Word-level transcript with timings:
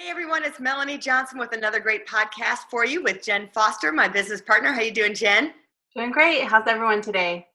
Hey 0.00 0.08
everyone, 0.08 0.44
it's 0.44 0.58
Melanie 0.58 0.96
Johnson 0.96 1.38
with 1.38 1.52
another 1.52 1.78
great 1.78 2.06
podcast 2.06 2.70
for 2.70 2.86
you 2.86 3.02
with 3.02 3.22
Jen 3.22 3.50
Foster, 3.52 3.92
my 3.92 4.08
business 4.08 4.40
partner. 4.40 4.72
How 4.72 4.80
you 4.80 4.92
doing, 4.92 5.12
Jen? 5.12 5.52
Doing 5.94 6.10
great. 6.10 6.44
How's 6.44 6.66
everyone 6.66 7.02
today? 7.02 7.49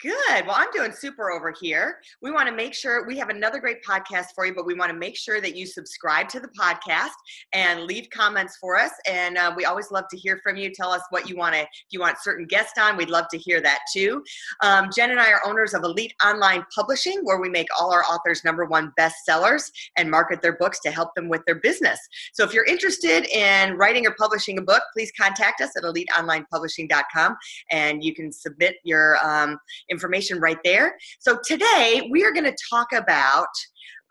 Good. 0.00 0.46
Well, 0.46 0.54
I'm 0.56 0.70
doing 0.72 0.92
super 0.92 1.32
over 1.32 1.52
here. 1.60 1.98
We 2.22 2.30
want 2.30 2.48
to 2.48 2.54
make 2.54 2.72
sure 2.72 3.04
we 3.04 3.18
have 3.18 3.30
another 3.30 3.58
great 3.58 3.82
podcast 3.82 4.26
for 4.32 4.46
you, 4.46 4.54
but 4.54 4.64
we 4.64 4.74
want 4.74 4.92
to 4.92 4.96
make 4.96 5.16
sure 5.16 5.40
that 5.40 5.56
you 5.56 5.66
subscribe 5.66 6.28
to 6.28 6.38
the 6.38 6.46
podcast 6.48 7.08
and 7.52 7.82
leave 7.82 8.08
comments 8.10 8.58
for 8.60 8.78
us. 8.78 8.92
And 9.08 9.36
uh, 9.36 9.52
we 9.56 9.64
always 9.64 9.90
love 9.90 10.04
to 10.12 10.16
hear 10.16 10.38
from 10.40 10.54
you. 10.54 10.72
Tell 10.72 10.92
us 10.92 11.02
what 11.10 11.28
you 11.28 11.36
want 11.36 11.56
to, 11.56 11.62
if 11.62 11.68
you 11.90 11.98
want 11.98 12.18
certain 12.22 12.46
guests 12.46 12.78
on, 12.78 12.96
we'd 12.96 13.10
love 13.10 13.26
to 13.32 13.38
hear 13.38 13.60
that 13.60 13.80
too. 13.92 14.22
Um, 14.62 14.88
Jen 14.94 15.10
and 15.10 15.18
I 15.18 15.32
are 15.32 15.44
owners 15.44 15.74
of 15.74 15.82
Elite 15.82 16.14
Online 16.24 16.64
Publishing, 16.72 17.18
where 17.24 17.40
we 17.40 17.48
make 17.48 17.66
all 17.76 17.92
our 17.92 18.04
authors 18.04 18.44
number 18.44 18.66
one 18.66 18.92
bestsellers 18.96 19.68
and 19.96 20.08
market 20.08 20.42
their 20.42 20.56
books 20.58 20.78
to 20.80 20.92
help 20.92 21.12
them 21.16 21.28
with 21.28 21.44
their 21.44 21.56
business. 21.56 21.98
So 22.34 22.44
if 22.44 22.54
you're 22.54 22.66
interested 22.66 23.26
in 23.34 23.76
writing 23.76 24.06
or 24.06 24.14
publishing 24.16 24.58
a 24.58 24.62
book, 24.62 24.82
please 24.92 25.10
contact 25.18 25.60
us 25.60 25.70
at 25.76 25.82
eliteonlinepublishing.com 25.82 27.36
and 27.72 28.04
you 28.04 28.14
can 28.14 28.30
submit 28.30 28.76
your 28.84 29.18
um, 29.26 29.58
information 29.90 30.40
right 30.40 30.58
there. 30.64 30.96
So 31.18 31.38
today 31.44 32.08
we 32.10 32.24
are 32.24 32.32
going 32.32 32.44
to 32.44 32.56
talk 32.70 32.92
about 32.92 33.48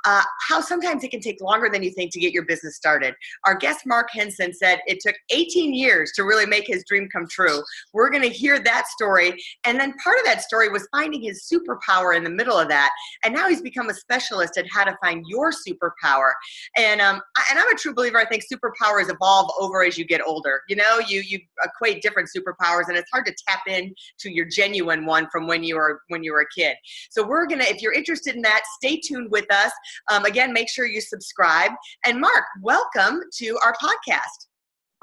uh, 0.05 0.23
how 0.47 0.61
sometimes 0.61 1.03
it 1.03 1.11
can 1.11 1.19
take 1.19 1.41
longer 1.41 1.69
than 1.69 1.83
you 1.83 1.91
think 1.91 2.11
to 2.13 2.19
get 2.19 2.33
your 2.33 2.45
business 2.45 2.75
started. 2.75 3.13
Our 3.45 3.55
guest 3.55 3.81
Mark 3.85 4.09
Henson 4.11 4.53
said 4.53 4.79
it 4.87 4.99
took 5.01 5.15
18 5.29 5.73
years 5.73 6.11
to 6.15 6.23
really 6.23 6.45
make 6.45 6.67
his 6.67 6.83
dream 6.87 7.09
come 7.11 7.27
true. 7.27 7.61
We're 7.93 8.09
going 8.09 8.23
to 8.23 8.29
hear 8.29 8.59
that 8.59 8.87
story. 8.87 9.33
And 9.65 9.79
then 9.79 9.93
part 10.03 10.17
of 10.19 10.25
that 10.25 10.41
story 10.41 10.69
was 10.69 10.87
finding 10.91 11.21
his 11.21 11.47
superpower 11.51 12.15
in 12.15 12.23
the 12.23 12.29
middle 12.29 12.57
of 12.57 12.69
that. 12.69 12.91
And 13.23 13.33
now 13.33 13.49
he's 13.49 13.61
become 13.61 13.89
a 13.89 13.93
specialist 13.93 14.57
at 14.57 14.65
how 14.71 14.83
to 14.83 14.97
find 15.03 15.25
your 15.27 15.51
superpower. 15.51 16.31
And 16.75 17.01
um, 17.01 17.21
and 17.49 17.59
I'm 17.59 17.69
a 17.69 17.75
true 17.75 17.93
believer. 17.93 18.17
I 18.17 18.25
think 18.25 18.43
superpowers 18.43 19.11
evolve 19.11 19.51
over 19.59 19.83
as 19.83 19.97
you 19.97 20.05
get 20.05 20.21
older. 20.25 20.61
You 20.67 20.75
know, 20.75 20.99
you 20.99 21.21
you 21.21 21.39
equate 21.63 22.01
different 22.01 22.29
superpowers, 22.35 22.87
and 22.87 22.97
it's 22.97 23.09
hard 23.11 23.25
to 23.25 23.35
tap 23.47 23.61
in 23.67 23.93
to 24.19 24.31
your 24.31 24.45
genuine 24.45 25.05
one 25.05 25.27
from 25.31 25.47
when 25.47 25.63
you 25.63 25.75
were 25.75 26.01
when 26.07 26.23
you 26.23 26.33
were 26.33 26.41
a 26.41 26.59
kid. 26.59 26.75
So 27.09 27.25
we're 27.25 27.47
gonna, 27.47 27.65
if 27.65 27.81
you're 27.81 27.93
interested 27.93 28.35
in 28.35 28.41
that, 28.43 28.61
stay 28.77 28.99
tuned 28.99 29.31
with 29.31 29.51
us. 29.51 29.71
Um, 30.11 30.25
again, 30.25 30.53
make 30.53 30.69
sure 30.69 30.85
you 30.85 31.01
subscribe. 31.01 31.71
And 32.05 32.19
Mark, 32.19 32.45
welcome 32.61 33.21
to 33.37 33.57
our 33.65 33.73
podcast. 33.81 34.47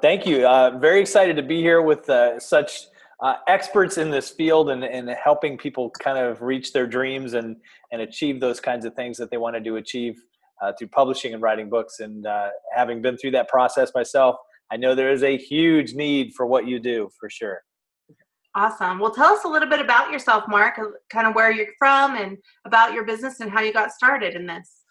Thank 0.03 0.27
you. 0.27 0.47
Uh, 0.47 0.79
very 0.79 1.01
excited 1.01 1.37
to 1.37 1.43
be 1.43 1.61
here 1.61 1.83
with 1.83 2.09
uh, 2.11 2.39
such 2.41 2.87
uh, 3.23 3.35
experts 3.47 3.97
in 3.97 4.11
this 4.11 4.31
field 4.31 4.71
and, 4.71 4.85
and 4.85 5.09
helping 5.11 5.57
people 5.57 5.91
kind 5.91 6.19
of 6.19 6.43
reach 6.43 6.73
their 6.73 6.87
dreams 6.87 7.35
and, 7.35 7.57
and 7.93 8.03
achieve 8.03 8.41
those 8.41 8.61
kinds 8.61 8.85
of 8.85 8.95
things 8.95 9.17
that 9.17 9.31
they 9.31 9.37
wanted 9.37 9.65
to 9.65 9.77
achieve 9.77 10.21
uh, 10.63 10.73
through 10.79 10.89
publishing 10.89 11.33
and 11.33 11.43
writing 11.43 11.71
books. 11.71 12.01
And 12.01 12.27
uh, 12.27 12.49
having 12.75 13.03
been 13.03 13.17
through 13.17 13.33
that 13.33 13.49
process 13.49 13.93
myself, 13.95 14.37
I 14.71 14.77
know 14.77 14.95
there 14.95 15.13
is 15.13 15.23
a 15.23 15.37
huge 15.37 15.95
need 15.95 16.35
for 16.35 16.47
what 16.47 16.67
you 16.67 16.81
do 16.81 17.09
for 17.19 17.31
sure. 17.31 17.63
Awesome. 18.57 19.01
Well, 19.01 19.11
tell 19.11 19.33
us 19.33 19.45
a 19.45 19.49
little 19.49 19.69
bit 19.69 19.81
about 19.81 20.13
yourself, 20.13 20.45
Mark, 20.47 20.79
kind 21.11 21.27
of 21.27 21.35
where 21.35 21.51
you're 21.51 21.67
from 21.77 22.17
and 22.17 22.39
about 22.65 22.93
your 22.93 23.05
business 23.05 23.41
and 23.41 23.51
how 23.51 23.61
you 23.61 23.73
got 23.73 23.91
started 23.91 24.35
in 24.35 24.47
this. 24.47 24.83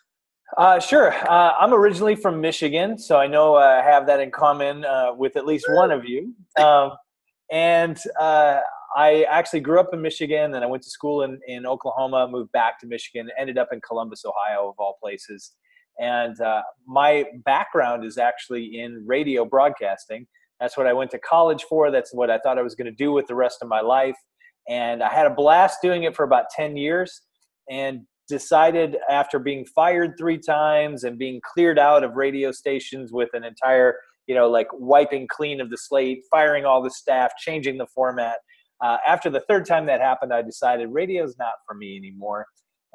Uh, 0.57 0.79
sure. 0.79 1.13
Uh, 1.29 1.53
I'm 1.59 1.73
originally 1.73 2.15
from 2.15 2.41
Michigan, 2.41 2.97
so 2.97 3.17
I 3.17 3.27
know 3.27 3.55
I 3.55 3.81
have 3.81 4.05
that 4.07 4.19
in 4.19 4.31
common 4.31 4.83
uh, 4.83 5.13
with 5.15 5.37
at 5.37 5.45
least 5.45 5.65
one 5.69 5.91
of 5.91 6.03
you. 6.05 6.33
Um, 6.59 6.91
and 7.51 7.97
uh, 8.19 8.59
I 8.95 9.23
actually 9.29 9.61
grew 9.61 9.79
up 9.79 9.89
in 9.93 10.01
Michigan, 10.01 10.51
then 10.51 10.61
I 10.61 10.65
went 10.65 10.83
to 10.83 10.89
school 10.89 11.23
in, 11.23 11.39
in 11.47 11.65
Oklahoma, 11.65 12.27
moved 12.29 12.51
back 12.51 12.79
to 12.81 12.87
Michigan, 12.87 13.29
ended 13.39 13.57
up 13.57 13.69
in 13.71 13.81
Columbus, 13.81 14.23
Ohio, 14.25 14.69
of 14.69 14.75
all 14.77 14.97
places. 15.01 15.53
And 15.99 16.39
uh, 16.41 16.61
my 16.85 17.25
background 17.45 18.05
is 18.05 18.17
actually 18.17 18.79
in 18.79 19.03
radio 19.07 19.45
broadcasting. 19.45 20.27
That's 20.63 20.77
what 20.77 20.87
I 20.87 20.93
went 20.93 21.11
to 21.11 21.19
college 21.19 21.65
for. 21.67 21.91
That's 21.91 22.13
what 22.13 22.29
I 22.29 22.39
thought 22.39 22.57
I 22.57 22.61
was 22.61 22.73
going 22.73 22.85
to 22.85 22.95
do 22.95 23.11
with 23.11 23.27
the 23.27 23.35
rest 23.35 23.57
of 23.61 23.67
my 23.67 23.81
life. 23.81 24.15
And 24.69 25.03
I 25.03 25.13
had 25.13 25.25
a 25.25 25.29
blast 25.29 25.79
doing 25.81 26.03
it 26.03 26.15
for 26.15 26.23
about 26.23 26.45
10 26.55 26.77
years. 26.77 27.21
And 27.69 28.05
decided 28.29 28.95
after 29.09 29.39
being 29.39 29.65
fired 29.75 30.13
three 30.17 30.37
times 30.37 31.03
and 31.03 31.19
being 31.19 31.41
cleared 31.53 31.77
out 31.77 32.01
of 32.01 32.15
radio 32.15 32.49
stations 32.53 33.11
with 33.11 33.27
an 33.33 33.43
entire 33.43 33.97
you 34.27 34.33
know 34.33 34.49
like 34.49 34.67
wiping 34.71 35.27
clean 35.29 35.59
of 35.59 35.69
the 35.69 35.77
slate 35.77 36.21
firing 36.31 36.63
all 36.63 36.81
the 36.81 36.89
staff 36.89 37.33
changing 37.37 37.77
the 37.77 37.85
format 37.93 38.37
uh, 38.81 38.95
after 39.05 39.29
the 39.29 39.41
third 39.41 39.65
time 39.65 39.85
that 39.85 39.99
happened 39.99 40.33
i 40.33 40.41
decided 40.41 40.87
radio's 40.89 41.35
not 41.37 41.55
for 41.67 41.75
me 41.75 41.97
anymore 41.97 42.45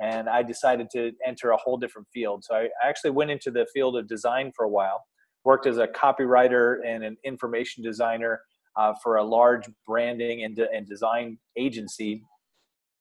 and 0.03 0.31
i 0.31 0.43
decided 0.43 0.89
to 0.91 1.13
enter 1.27 1.51
a 1.51 1.57
whole 1.59 1.77
different 1.77 2.09
field 2.11 2.43
so 2.43 2.55
i 2.55 2.69
actually 2.83 3.11
went 3.11 3.31
into 3.31 3.51
the 3.51 3.67
field 3.75 3.99
of 3.99 4.09
design 4.09 4.51
for 4.57 4.65
a 4.65 4.71
while 4.71 5.05
worked 5.49 5.67
as 5.67 5.79
a 5.79 5.87
copywriter 5.87 6.77
and 6.87 7.03
an 7.03 7.17
information 7.25 7.83
designer 7.83 8.43
uh, 8.77 8.93
for 9.03 9.17
a 9.17 9.25
large 9.25 9.65
branding 9.87 10.45
and, 10.45 10.55
de- 10.55 10.71
and 10.77 10.87
design 10.87 11.39
agency 11.57 12.23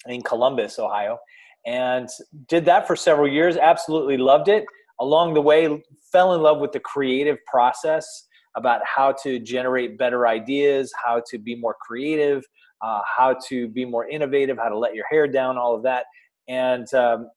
in 0.05 0.21
columbus 0.21 0.79
ohio 0.79 1.17
and 1.65 2.07
did 2.47 2.63
that 2.63 2.87
for 2.87 2.95
several 2.95 3.27
years. 3.27 3.57
Absolutely 3.57 4.15
loved 4.15 4.47
it. 4.47 4.63
Along 5.01 5.33
the 5.33 5.41
way, 5.41 5.83
fell 6.13 6.33
in 6.35 6.41
love 6.41 6.59
with 6.61 6.71
the 6.71 6.79
creative 6.79 7.37
process 7.45 8.07
about 8.55 8.79
how 8.85 9.11
to 9.23 9.39
generate 9.39 9.97
better 9.97 10.25
ideas, 10.25 10.91
how 11.05 11.21
to 11.29 11.37
be 11.37 11.53
more 11.53 11.75
creative, 11.85 12.45
uh, 12.81 13.01
how 13.17 13.35
to 13.49 13.67
be 13.67 13.83
more 13.83 14.07
innovative, 14.07 14.57
how 14.57 14.69
to 14.69 14.77
let 14.77 14.95
your 14.95 15.05
hair 15.11 15.27
down, 15.27 15.57
all 15.57 15.75
of 15.75 15.83
that. 15.83 16.05
And 16.47 16.91
um, 16.93 17.29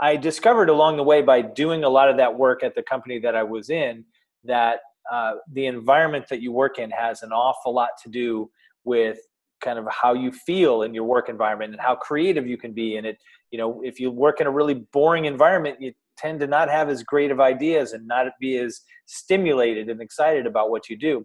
I 0.00 0.16
discovered 0.16 0.68
along 0.68 0.96
the 0.96 1.02
way 1.02 1.22
by 1.22 1.42
doing 1.42 1.84
a 1.84 1.88
lot 1.88 2.08
of 2.08 2.16
that 2.16 2.36
work 2.36 2.62
at 2.62 2.74
the 2.74 2.82
company 2.82 3.18
that 3.20 3.36
I 3.36 3.42
was 3.42 3.70
in 3.70 4.04
that 4.44 4.80
uh, 5.10 5.34
the 5.52 5.66
environment 5.66 6.26
that 6.30 6.40
you 6.40 6.52
work 6.52 6.78
in 6.78 6.90
has 6.90 7.22
an 7.22 7.32
awful 7.32 7.74
lot 7.74 7.90
to 8.02 8.08
do 8.08 8.50
with 8.84 9.18
kind 9.62 9.78
of 9.78 9.86
how 9.90 10.12
you 10.12 10.32
feel 10.32 10.82
in 10.82 10.92
your 10.92 11.04
work 11.04 11.28
environment 11.28 11.72
and 11.72 11.80
how 11.80 11.94
creative 11.94 12.46
you 12.46 12.56
can 12.56 12.72
be 12.72 12.96
in 12.96 13.04
it. 13.04 13.18
You 13.50 13.58
know 13.58 13.80
if 13.84 14.00
you 14.00 14.10
work 14.10 14.40
in 14.40 14.46
a 14.46 14.50
really 14.50 14.84
boring 14.92 15.26
environment 15.26 15.80
you 15.80 15.92
tend 16.16 16.40
to 16.40 16.46
not 16.46 16.68
have 16.68 16.88
as 16.88 17.02
great 17.02 17.30
of 17.30 17.40
ideas 17.40 17.92
and 17.92 18.06
not 18.06 18.26
be 18.40 18.58
as 18.58 18.80
stimulated 19.06 19.88
and 19.88 20.00
excited 20.00 20.46
about 20.46 20.70
what 20.70 20.88
you 20.88 20.96
do. 20.96 21.24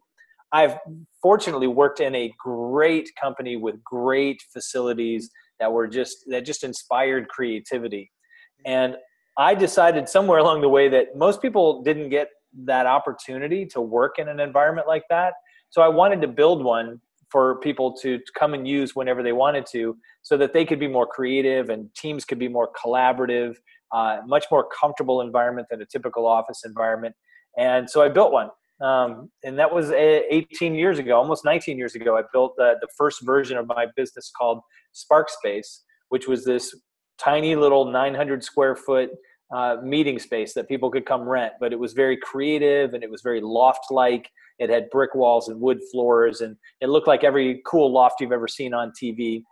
I've 0.51 0.77
fortunately 1.22 1.67
worked 1.67 2.00
in 2.00 2.16
a 2.16 2.33
great 2.39 3.09
company 3.19 3.57
with 3.57 3.83
great 3.83 4.41
facilities 4.53 5.29
that 5.59 5.72
were 5.72 5.88
just 5.88 6.25
that 6.27 6.45
just 6.45 6.63
inspired 6.63 7.27
creativity 7.27 8.11
and 8.67 8.95
i 9.39 9.55
decided 9.55 10.07
somewhere 10.07 10.38
along 10.38 10.61
the 10.61 10.69
way 10.69 10.88
that 10.88 11.16
most 11.16 11.41
people 11.41 11.81
didn't 11.81 12.09
get 12.09 12.28
that 12.66 12.85
opportunity 12.85 13.66
to 13.66 13.81
work 13.81 14.19
in 14.19 14.29
an 14.29 14.39
environment 14.39 14.88
like 14.88 15.03
that. 15.09 15.33
So 15.69 15.81
i 15.81 15.88
wanted 15.88 16.22
to 16.22 16.28
build 16.28 16.63
one 16.63 17.01
for 17.29 17.59
people 17.59 17.94
to 18.01 18.19
come 18.39 18.53
and 18.53 18.66
use 18.66 18.95
whenever 18.95 19.22
they 19.22 19.33
wanted 19.33 19.66
to 19.66 19.97
so 20.22 20.38
that 20.38 20.53
they 20.53 20.63
could 20.63 20.79
be 20.79 20.88
more 20.88 21.06
creative 21.06 21.69
and 21.69 21.94
teams 21.94 22.23
could 22.23 22.39
be 22.39 22.47
more 22.47 22.69
collaborative 22.72 23.56
uh, 23.94 24.17
much 24.25 24.45
more 24.51 24.67
comfortable 24.67 25.22
environment 25.22 25.67
than 25.72 25.81
a 25.81 25.85
typical 25.85 26.25
office 26.25 26.63
environment. 26.66 27.15
And 27.57 27.89
so 27.89 28.01
i 28.01 28.09
built 28.09 28.31
one. 28.31 28.50
Um, 28.80 29.31
and 29.44 29.57
that 29.57 29.74
was 29.74 29.91
18 29.91 30.75
years 30.75 31.00
ago 31.00 31.18
almost 31.18 31.44
19 31.44 31.80
years 31.80 31.95
ago 31.95 32.15
i 32.15 32.21
built 32.31 32.53
the, 32.57 32.75
the 32.80 32.88
first 32.95 33.25
version 33.25 33.57
of 33.57 33.65
my 33.65 33.88
business 33.95 34.31
called 34.38 34.59
sparkspace 34.94 35.80
which 36.09 36.27
was 36.27 36.45
this 36.45 36.75
tiny 37.17 37.55
little 37.55 37.85
900 37.85 38.43
square 38.43 38.75
foot 38.75 39.09
uh, 39.55 39.77
meeting 39.81 40.19
space 40.19 40.53
that 40.53 40.67
people 40.67 40.91
could 40.91 41.05
come 41.05 41.21
rent 41.21 41.53
but 41.59 41.71
it 41.71 41.79
was 41.79 41.93
very 41.93 42.17
creative 42.17 42.93
and 42.93 43.03
it 43.03 43.09
was 43.09 43.21
very 43.21 43.39
loft 43.41 43.85
like 43.91 44.29
it 44.59 44.69
had 44.69 44.89
brick 44.89 45.13
walls 45.13 45.49
and 45.49 45.59
wood 45.59 45.79
floors, 45.91 46.41
and 46.41 46.55
it 46.81 46.89
looked 46.89 47.07
like 47.07 47.23
every 47.23 47.61
cool 47.65 47.91
loft 47.91 48.21
you've 48.21 48.31
ever 48.31 48.47
seen 48.47 48.73
on 48.73 48.91
TV. 48.91 49.43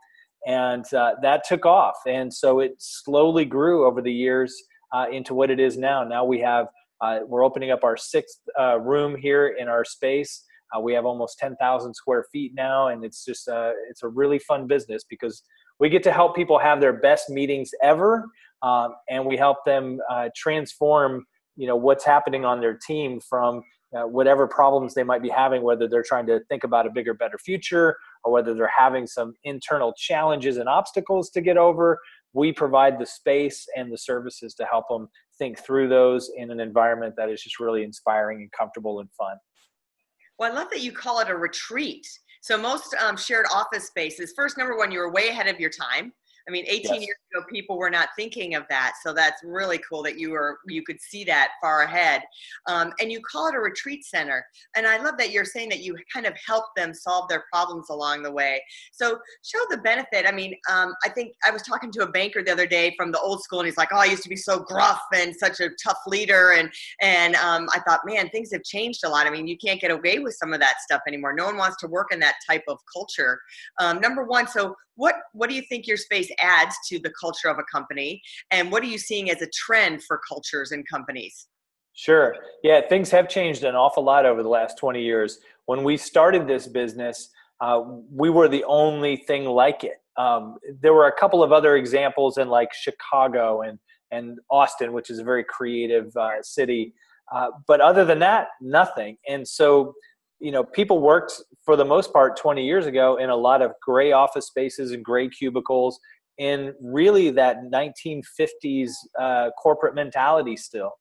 And 0.48 0.86
uh, 0.94 1.14
that 1.22 1.44
took 1.44 1.66
off. 1.66 1.96
And 2.08 2.34
so 2.34 2.60
it 2.60 2.74
slowly 2.78 3.46
grew 3.46 3.86
over 3.86 4.02
the 4.02 4.14
years 4.14 4.56
uh, 4.94 5.06
into 5.12 5.34
what 5.34 5.50
it 5.50 5.60
is 5.60 5.78
now. 5.78 6.04
Now 6.04 6.24
we 6.24 6.40
have, 6.42 6.68
uh, 7.02 7.20
we're 7.28 7.44
opening 7.44 7.72
up 7.72 7.84
our 7.84 7.98
sixth 7.98 8.40
uh, 8.60 8.80
room 8.80 9.16
here 9.16 9.56
in 9.60 9.68
our 9.68 9.84
space. 9.84 10.44
Uh, 10.76 10.80
we 10.80 10.94
have 10.94 11.06
almost 11.06 11.40
10,000 11.40 11.94
square 11.94 12.26
feet 12.32 12.54
now, 12.56 12.88
and 12.88 13.04
it's 13.04 13.24
just, 13.24 13.48
it's 13.90 14.04
a 14.04 14.08
really 14.08 14.40
fun 14.40 14.68
business 14.68 15.04
because 15.10 15.44
we 15.80 15.90
get 15.90 16.04
to 16.04 16.12
help 16.12 16.36
people 16.36 16.60
have 16.60 16.80
their 16.80 16.94
best 16.94 17.30
meetings 17.30 17.72
ever, 17.84 18.26
um, 18.62 18.96
and 19.10 19.26
we 19.26 19.38
help 19.38 19.58
them 19.66 20.00
transform 20.36 21.26
you 21.58 21.68
know 21.68 21.76
what's 21.76 22.04
happening 22.04 22.44
on 22.46 22.60
their 22.60 22.78
team 22.78 23.20
from 23.20 23.64
uh, 23.96 24.04
whatever 24.04 24.48
problems 24.48 24.94
they 24.94 25.04
might 25.04 25.22
be 25.22 25.30
having, 25.30 25.62
whether 25.64 25.88
they're 25.88 26.04
trying 26.04 26.26
to 26.26 26.42
think 26.50 26.64
about 26.64 26.86
a 26.86 26.90
bigger, 26.90 27.14
better 27.14 27.38
future, 27.38 27.96
or 28.24 28.32
whether 28.34 28.54
they're 28.54 28.72
having 28.76 29.08
some 29.08 29.34
internal 29.44 29.94
challenges 29.94 30.58
and 30.58 30.68
obstacles 30.68 31.30
to 31.30 31.40
get 31.40 31.58
over. 31.58 32.00
We 32.34 32.52
provide 32.52 33.00
the 33.00 33.06
space 33.06 33.66
and 33.78 33.92
the 33.92 33.98
services 33.98 34.54
to 34.56 34.66
help 34.66 34.90
them 34.90 35.08
think 35.38 35.60
through 35.60 35.88
those 35.88 36.30
in 36.36 36.52
an 36.52 36.60
environment 36.60 37.16
that 37.18 37.30
is 37.30 37.42
just 37.42 37.60
really 37.60 37.84
inspiring 37.84 38.42
and 38.42 38.52
comfortable 38.52 39.00
and 39.00 39.10
fun. 39.12 39.38
Well, 40.38 40.52
I 40.52 40.56
love 40.56 40.70
that 40.72 40.82
you 40.82 40.92
call 40.92 41.20
it 41.20 41.30
a 41.30 41.36
retreat. 41.36 42.06
So 42.46 42.60
most 42.60 42.94
um, 43.04 43.18
shared 43.18 43.48
office 43.52 43.88
spaces, 43.88 44.32
first, 44.36 44.56
number 44.56 44.78
one, 44.78 44.92
you 44.92 45.00
were 45.00 45.12
way 45.12 45.30
ahead 45.30 45.48
of 45.48 45.60
your 45.60 45.72
time. 45.72 46.14
I 46.48 46.52
mean, 46.52 46.66
18 46.68 46.82
yes. 46.82 46.90
years 47.02 47.18
ago, 47.34 47.46
people 47.52 47.78
were 47.78 47.90
not 47.90 48.10
thinking 48.16 48.56
of 48.56 48.64
that. 48.70 48.94
So 49.04 49.14
that's 49.14 49.42
really 49.44 49.80
cool 49.90 50.04
that 50.04 50.20
you 50.20 50.32
were 50.32 50.60
you 50.68 50.84
could 50.84 51.02
see 51.02 51.24
that 51.26 51.50
far 51.62 51.82
ahead. 51.84 52.22
Um, 52.68 52.94
and 53.00 53.12
you 53.12 53.20
call 53.22 53.48
it 53.48 53.56
a 53.56 53.60
retreat 53.60 54.06
center. 54.06 54.46
And 54.76 54.86
I 54.86 55.02
love 55.02 55.18
that 55.18 55.32
you're 55.32 55.46
saying 55.46 55.70
that 55.70 55.80
you 55.80 55.98
kind 56.14 56.26
of 56.26 56.34
help 56.46 56.66
them 56.76 56.94
solve 56.94 57.28
their 57.30 57.46
problems 57.52 57.88
along 57.90 58.24
the 58.24 58.32
way. 58.32 58.62
So 58.92 59.18
show 59.44 59.60
the 59.70 59.78
benefit. 59.78 60.26
I 60.28 60.32
mean, 60.32 60.56
um, 60.72 60.94
I 61.04 61.10
think 61.10 61.34
I 61.48 61.52
was 61.52 61.64
talking 61.64 61.92
to 61.94 62.04
a 62.04 62.08
banker 62.08 62.44
the 62.44 62.52
other 62.52 62.68
day 62.68 62.94
from 62.96 63.12
the 63.12 63.20
old 63.20 63.42
school, 63.42 63.60
and 63.60 63.68
he's 63.68 63.78
like, 63.78 63.90
"Oh, 63.92 63.98
I 63.98 64.06
used 64.06 64.24
to 64.24 64.30
be 64.30 64.36
so 64.36 64.60
gruff 64.60 65.02
and 65.14 65.36
such 65.36 65.60
a 65.60 65.70
tough 65.84 66.00
leader." 66.06 66.54
And 66.54 66.70
and 67.02 67.36
um, 67.36 67.68
I 67.74 67.80
thought, 67.80 68.02
man, 68.06 68.30
things 68.30 68.52
have 68.54 68.64
changed 68.64 69.02
a 69.04 69.10
lot. 69.10 69.26
I 69.26 69.32
mean, 69.32 69.48
you 69.48 69.58
can't 69.58 69.82
get 69.82 69.92
away 69.92 70.20
with 70.20 70.36
some 70.36 70.54
of 70.54 70.60
that 70.60 70.82
stuff 70.82 71.02
anymore. 71.08 71.34
No 71.34 71.46
one 71.46 71.58
wants 71.58 71.78
to 71.78 71.88
work 71.88 72.14
in 72.14 72.20
that 72.20 72.36
type 72.48 72.64
of 72.68 72.78
culture. 72.94 73.40
Um, 73.80 74.00
number 74.00 74.24
one, 74.24 74.48
so 74.48 74.76
what 74.96 75.16
what 75.34 75.50
do 75.50 75.56
you 75.56 75.62
think 75.62 75.88
your 75.88 75.98
space 75.98 76.32
adds 76.42 76.76
to 76.90 77.00
the 77.00 77.12
culture 77.20 77.50
of 77.50 77.58
a 77.58 77.64
company? 77.72 78.22
And 78.52 78.72
what 78.72 78.84
are 78.84 78.88
you 78.88 78.98
seeing 78.98 79.30
as 79.30 79.42
a 79.42 79.48
trend 79.54 80.04
for 80.04 80.20
cultures 80.28 80.72
and 80.72 80.88
companies? 80.88 81.48
Sure. 81.94 82.36
Yeah 82.62 82.82
things 82.88 83.10
have 83.12 83.30
changed 83.30 83.64
an 83.64 83.76
awful 83.76 84.04
lot 84.04 84.26
over 84.26 84.44
the 84.44 84.50
last 84.50 84.78
20 84.78 85.02
years. 85.02 85.40
When 85.66 85.84
we 85.84 85.98
started 85.98 86.48
this 86.48 86.68
business 86.68 87.30
uh, 87.62 87.82
we 88.12 88.30
were 88.30 88.50
the 88.50 88.66
only 88.66 89.16
thing 89.16 89.46
like 89.46 89.86
it. 89.86 90.02
Um, 90.18 90.58
there 90.82 90.94
were 90.94 91.08
a 91.08 91.18
couple 91.18 91.42
of 91.42 91.54
other 91.54 91.78
examples 91.78 92.38
in 92.38 92.50
like 92.50 92.70
chicago 92.74 93.62
and 93.62 93.80
and 94.12 94.40
austin 94.52 94.94
which 94.94 95.10
is 95.10 95.20
a 95.20 95.24
very 95.24 95.44
creative 95.44 96.16
uh, 96.18 96.42
city. 96.42 96.94
Uh, 97.34 97.48
but 97.66 97.82
other 97.82 98.06
than 98.06 98.20
that 98.20 98.50
nothing. 98.62 99.18
And 99.28 99.48
so 99.48 99.94
you 100.40 100.52
know 100.52 100.64
people 100.64 101.00
worked 101.00 101.42
for 101.64 101.76
the 101.78 101.86
most 101.86 102.12
part 102.12 102.38
20 102.38 102.66
years 102.66 102.86
ago 102.86 103.16
in 103.16 103.30
a 103.30 103.36
lot 103.36 103.62
of 103.62 103.72
gray 103.82 104.12
office 104.12 104.48
spaces 104.48 104.92
and 104.92 105.04
gray 105.04 105.30
cubicles 105.30 106.00
in 106.38 106.74
really 106.82 107.30
that 107.32 107.58
1950s 107.72 108.92
uh, 109.20 109.50
corporate 109.62 109.96
mentality 109.96 110.58
still 110.58 110.92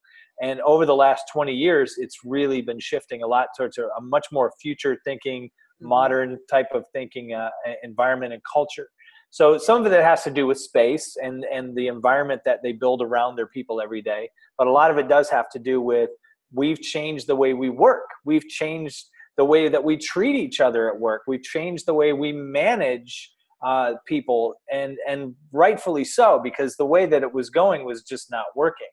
and 0.43 0.61
over 0.63 0.85
the 0.87 0.95
last 0.95 1.25
20 1.33 1.53
years 1.53 1.95
it's 1.99 2.19
really 2.25 2.61
been 2.63 2.79
shifting 2.79 3.23
a 3.23 3.27
lot 3.27 3.49
towards 3.57 3.79
a, 3.79 3.89
much 4.01 4.27
more 4.33 4.53
future 4.61 4.97
thinking 5.05 5.45
mm-hmm. 5.45 5.89
modern 5.89 6.39
type 6.51 6.69
of 6.73 6.85
thinking 6.93 7.33
uh, 7.35 7.51
environment 7.83 8.33
and 8.33 8.43
culture 8.53 8.89
so 9.31 9.59
some 9.59 9.85
of 9.85 9.93
it 9.93 10.03
has 10.05 10.23
to 10.23 10.31
do 10.31 10.47
with 10.47 10.59
space 10.59 11.17
and 11.21 11.45
and 11.53 11.77
the 11.77 11.89
environment 11.89 12.41
that 12.45 12.61
they 12.63 12.73
build 12.73 13.03
around 13.03 13.37
their 13.37 13.49
people 13.49 13.81
every 13.81 14.03
day 14.03 14.29
but 14.57 14.67
a 14.67 14.73
lot 14.73 14.91
of 14.91 14.99
it 14.99 15.09
does 15.09 15.29
have 15.29 15.49
to 15.51 15.59
do 15.59 15.81
with 15.81 16.11
we've 16.53 16.81
changed 16.81 17.27
the 17.27 17.37
way 17.37 17.55
we 17.55 17.71
work 17.71 18.07
we've 18.25 18.47
changed 18.47 19.07
the 19.37 19.45
way 19.45 19.69
that 19.69 19.83
we 19.83 19.97
treat 19.97 20.37
each 20.37 20.61
other 20.61 20.89
at 20.93 20.99
work. 20.99 21.23
We've 21.27 21.43
changed 21.43 21.87
the 21.87 21.95
way 21.95 22.13
we 22.13 22.33
manage 22.33 23.33
uh, 23.65 23.95
people, 24.07 24.55
and 24.73 24.97
and 25.09 25.35
rightfully 25.53 26.05
so, 26.05 26.41
because 26.43 26.77
the 26.77 26.87
way 26.87 27.07
that 27.07 27.23
it 27.23 27.33
was 27.33 27.51
going 27.51 27.85
was 27.85 28.03
just 28.03 28.31
not 28.31 28.47
working. 28.55 28.89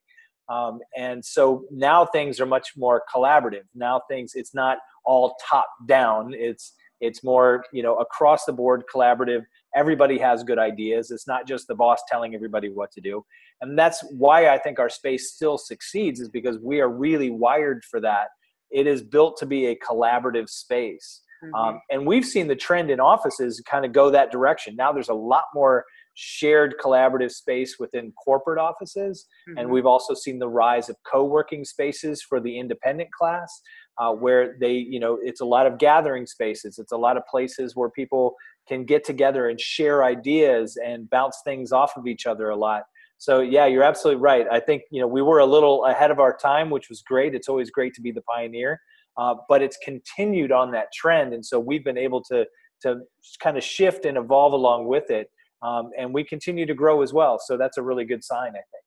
Um, 0.50 0.80
and 0.98 1.24
so 1.24 1.64
now 1.72 2.06
things 2.06 2.40
are 2.40 2.46
much 2.46 2.72
more 2.76 3.04
collaborative. 3.14 3.64
Now 3.76 4.02
things 4.10 4.34
it's 4.36 4.54
not 4.54 4.78
all 5.06 5.36
top 5.50 5.68
down. 5.88 6.34
It's 6.34 6.74
it's 7.00 7.24
more 7.24 7.64
you 7.74 7.84
know 7.84 7.96
across 7.98 8.46
the 8.46 8.54
board 8.54 8.84
collaborative. 8.94 9.44
Everybody 9.76 10.18
has 10.18 10.44
good 10.44 10.60
ideas. 10.60 11.12
It's 11.12 11.28
not 11.28 11.48
just 11.48 11.68
the 11.68 11.76
boss 11.76 12.02
telling 12.10 12.36
everybody 12.36 12.70
what 12.70 12.92
to 12.92 13.02
do. 13.02 13.26
And 13.62 13.78
that's 13.78 14.04
why 14.12 14.50
I 14.50 14.58
think 14.58 14.80
our 14.80 14.90
space 14.90 15.32
still 15.32 15.58
succeeds 15.58 16.20
is 16.20 16.30
because 16.30 16.58
we 16.60 16.82
are 16.82 16.90
really 16.90 17.30
wired 17.30 17.84
for 17.86 18.02
that 18.02 18.28
it 18.72 18.88
is 18.88 19.04
built 19.04 19.38
to 19.38 19.46
be 19.46 19.68
a 19.68 19.76
collaborative 19.76 20.50
space. 20.50 21.22
Mm-hmm. 21.44 21.56
Um, 21.56 21.82
and 21.90 22.06
we've 22.06 22.26
seen 22.26 22.48
the 22.48 22.56
trend 22.56 22.92
in 22.92 23.00
offices 23.00 23.62
kind 23.66 23.86
of 23.86 23.94
go 23.94 24.12
that 24.12 24.32
direction. 24.32 24.76
Now 24.76 24.92
there's 24.92 25.10
a 25.10 25.14
lot 25.14 25.46
more 25.54 25.86
shared 26.14 26.76
collaborative 26.84 27.32
space 27.32 27.78
within 27.80 28.12
corporate 28.24 28.60
offices. 28.60 29.26
Mm-hmm. 29.50 29.58
And 29.58 29.70
we've 29.70 29.86
also 29.86 30.14
seen 30.14 30.40
the 30.40 30.50
rise 30.50 30.90
of 30.90 30.98
co 31.10 31.24
working 31.24 31.66
spaces 31.66 32.22
for 32.22 32.40
the 32.40 32.60
independent 32.60 33.12
class. 33.12 33.62
Uh, 33.98 34.12
where 34.12 34.56
they, 34.60 34.72
you 34.72 35.00
know, 35.00 35.20
it's 35.22 35.42
a 35.42 35.46
lot 35.46 35.68
of 35.68 35.78
gathering 35.78 36.26
spaces. 36.26 36.80
It's 36.80 36.94
a 36.94 36.98
lot 36.98 37.18
of 37.18 37.26
places 37.28 37.76
where 37.76 37.90
people 37.90 38.36
can 38.68 38.86
get 38.86 39.04
together 39.04 39.50
and 39.50 39.60
share 39.60 40.04
ideas 40.04 40.78
and 40.84 41.10
bounce 41.10 41.42
things 41.44 41.72
off 41.72 41.98
of 41.98 42.08
each 42.08 42.26
other 42.26 42.50
a 42.50 42.56
lot. 42.56 42.84
So 43.18 43.42
yeah, 43.42 43.68
you're 43.68 43.84
absolutely 43.84 44.22
right. 44.22 44.48
I 44.52 44.60
think 44.60 44.82
you 44.90 45.00
know 45.00 45.08
we 45.08 45.22
were 45.22 45.40
a 45.40 45.46
little 45.46 45.86
ahead 45.86 46.10
of 46.10 46.20
our 46.20 46.36
time, 46.36 46.72
which 46.72 46.90
was 46.90 47.04
great. 47.04 47.36
It's 47.36 47.48
always 47.48 47.70
great 47.70 47.94
to 47.96 48.02
be 48.02 48.12
the 48.12 48.24
pioneer, 48.24 48.82
uh, 49.18 49.36
but 49.50 49.62
it's 49.62 49.78
continued 49.84 50.52
on 50.52 50.72
that 50.72 50.88
trend, 50.94 51.34
and 51.34 51.46
so 51.46 51.60
we've 51.60 51.84
been 51.84 51.98
able 51.98 52.24
to 52.26 52.46
to 52.84 53.02
kind 53.42 53.58
of 53.58 53.64
shift 53.64 54.06
and 54.06 54.18
evolve 54.18 54.54
along 54.54 54.88
with 54.88 55.12
it, 55.12 55.28
um, 55.62 55.90
and 55.98 56.14
we 56.14 56.24
continue 56.24 56.66
to 56.66 56.74
grow 56.74 57.02
as 57.02 57.14
well. 57.14 57.40
So 57.40 57.58
that's 57.58 57.78
a 57.78 57.84
really 57.84 58.06
good 58.06 58.24
sign, 58.24 58.50
I 58.50 58.52
think. 58.52 58.84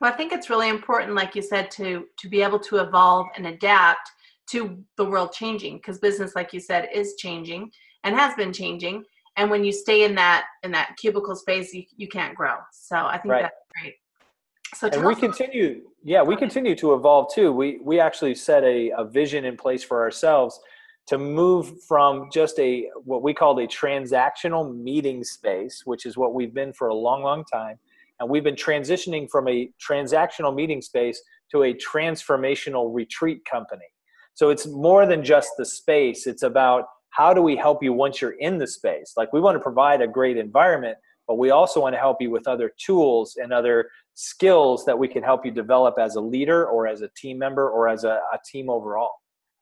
Well, 0.00 0.12
I 0.12 0.16
think 0.16 0.32
it's 0.32 0.50
really 0.50 0.68
important, 0.68 1.14
like 1.14 1.36
you 1.36 1.42
said, 1.42 1.70
to 1.72 2.06
to 2.18 2.28
be 2.28 2.42
able 2.42 2.58
to 2.60 2.78
evolve 2.78 3.26
and 3.36 3.46
adapt 3.46 4.10
to 4.50 4.82
the 4.96 5.04
world 5.04 5.32
changing, 5.32 5.76
because 5.76 5.98
business, 5.98 6.34
like 6.34 6.52
you 6.52 6.60
said, 6.60 6.88
is 6.92 7.14
changing 7.18 7.70
and 8.04 8.16
has 8.16 8.34
been 8.34 8.52
changing 8.52 9.04
and 9.36 9.50
when 9.50 9.64
you 9.64 9.72
stay 9.72 10.04
in 10.04 10.14
that 10.14 10.44
in 10.62 10.70
that 10.72 10.94
cubicle 10.98 11.34
space 11.34 11.72
you, 11.72 11.84
you 11.96 12.08
can't 12.08 12.34
grow 12.34 12.56
so 12.72 12.96
i 12.96 13.18
think 13.18 13.32
right. 13.32 13.42
that's 13.42 13.56
great 13.80 13.94
so 14.82 14.98
and 14.98 15.06
we 15.06 15.14
continue 15.14 15.82
yeah 16.02 16.22
we 16.22 16.36
continue 16.36 16.74
to 16.76 16.94
evolve 16.94 17.32
too. 17.32 17.52
We 17.52 17.78
we 17.82 18.00
actually 18.00 18.34
set 18.34 18.64
a, 18.64 18.92
a 18.96 19.04
vision 19.04 19.44
in 19.44 19.56
place 19.56 19.84
for 19.84 20.02
ourselves 20.02 20.58
to 21.06 21.18
move 21.18 21.82
from 21.84 22.28
just 22.32 22.58
a 22.58 22.90
what 23.04 23.22
we 23.22 23.32
called 23.32 23.60
a 23.60 23.66
transactional 23.66 24.76
meeting 24.76 25.22
space 25.24 25.82
which 25.84 26.06
is 26.06 26.16
what 26.16 26.34
we've 26.34 26.54
been 26.54 26.72
for 26.72 26.88
a 26.88 26.94
long 26.94 27.22
long 27.22 27.44
time 27.44 27.78
and 28.20 28.28
we've 28.28 28.44
been 28.44 28.56
transitioning 28.56 29.28
from 29.30 29.48
a 29.48 29.70
transactional 29.80 30.54
meeting 30.54 30.82
space 30.82 31.22
to 31.50 31.64
a 31.64 31.74
transformational 31.74 32.94
retreat 32.94 33.44
company. 33.44 33.84
So 34.34 34.50
it's 34.50 34.66
more 34.66 35.06
than 35.06 35.24
just 35.24 35.50
the 35.58 35.66
space. 35.66 36.26
It's 36.26 36.42
about 36.42 36.86
how 37.10 37.34
do 37.34 37.42
we 37.42 37.56
help 37.56 37.82
you 37.82 37.92
once 37.92 38.22
you're 38.22 38.38
in 38.38 38.58
the 38.58 38.66
space? 38.66 39.14
Like 39.16 39.32
we 39.32 39.40
want 39.40 39.56
to 39.56 39.60
provide 39.60 40.00
a 40.00 40.06
great 40.06 40.38
environment 40.38 40.96
but 41.28 41.38
we 41.38 41.50
also 41.50 41.80
want 41.80 41.94
to 41.94 41.98
help 41.98 42.20
you 42.20 42.30
with 42.30 42.46
other 42.46 42.72
tools 42.78 43.36
and 43.40 43.52
other 43.52 43.88
skills 44.14 44.84
that 44.84 44.98
we 44.98 45.08
can 45.08 45.22
help 45.22 45.44
you 45.44 45.50
develop 45.50 45.94
as 45.98 46.16
a 46.16 46.20
leader 46.20 46.66
or 46.66 46.86
as 46.86 47.02
a 47.02 47.08
team 47.16 47.38
member 47.38 47.68
or 47.68 47.88
as 47.88 48.04
a, 48.04 48.20
a 48.32 48.38
team 48.50 48.68
overall. 48.68 49.10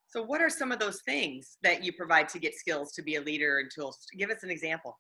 So 0.08 0.22
what 0.24 0.42
are 0.42 0.50
some 0.50 0.72
of 0.72 0.80
those 0.80 1.02
things 1.02 1.56
that 1.62 1.84
you 1.84 1.92
provide 1.92 2.28
to 2.30 2.40
get 2.40 2.54
skills 2.54 2.92
to 2.92 3.02
be 3.02 3.14
a 3.14 3.20
leader 3.20 3.58
and 3.58 3.70
tools? 3.72 3.98
Give 4.18 4.30
us 4.30 4.42
an 4.42 4.50
example. 4.50 4.98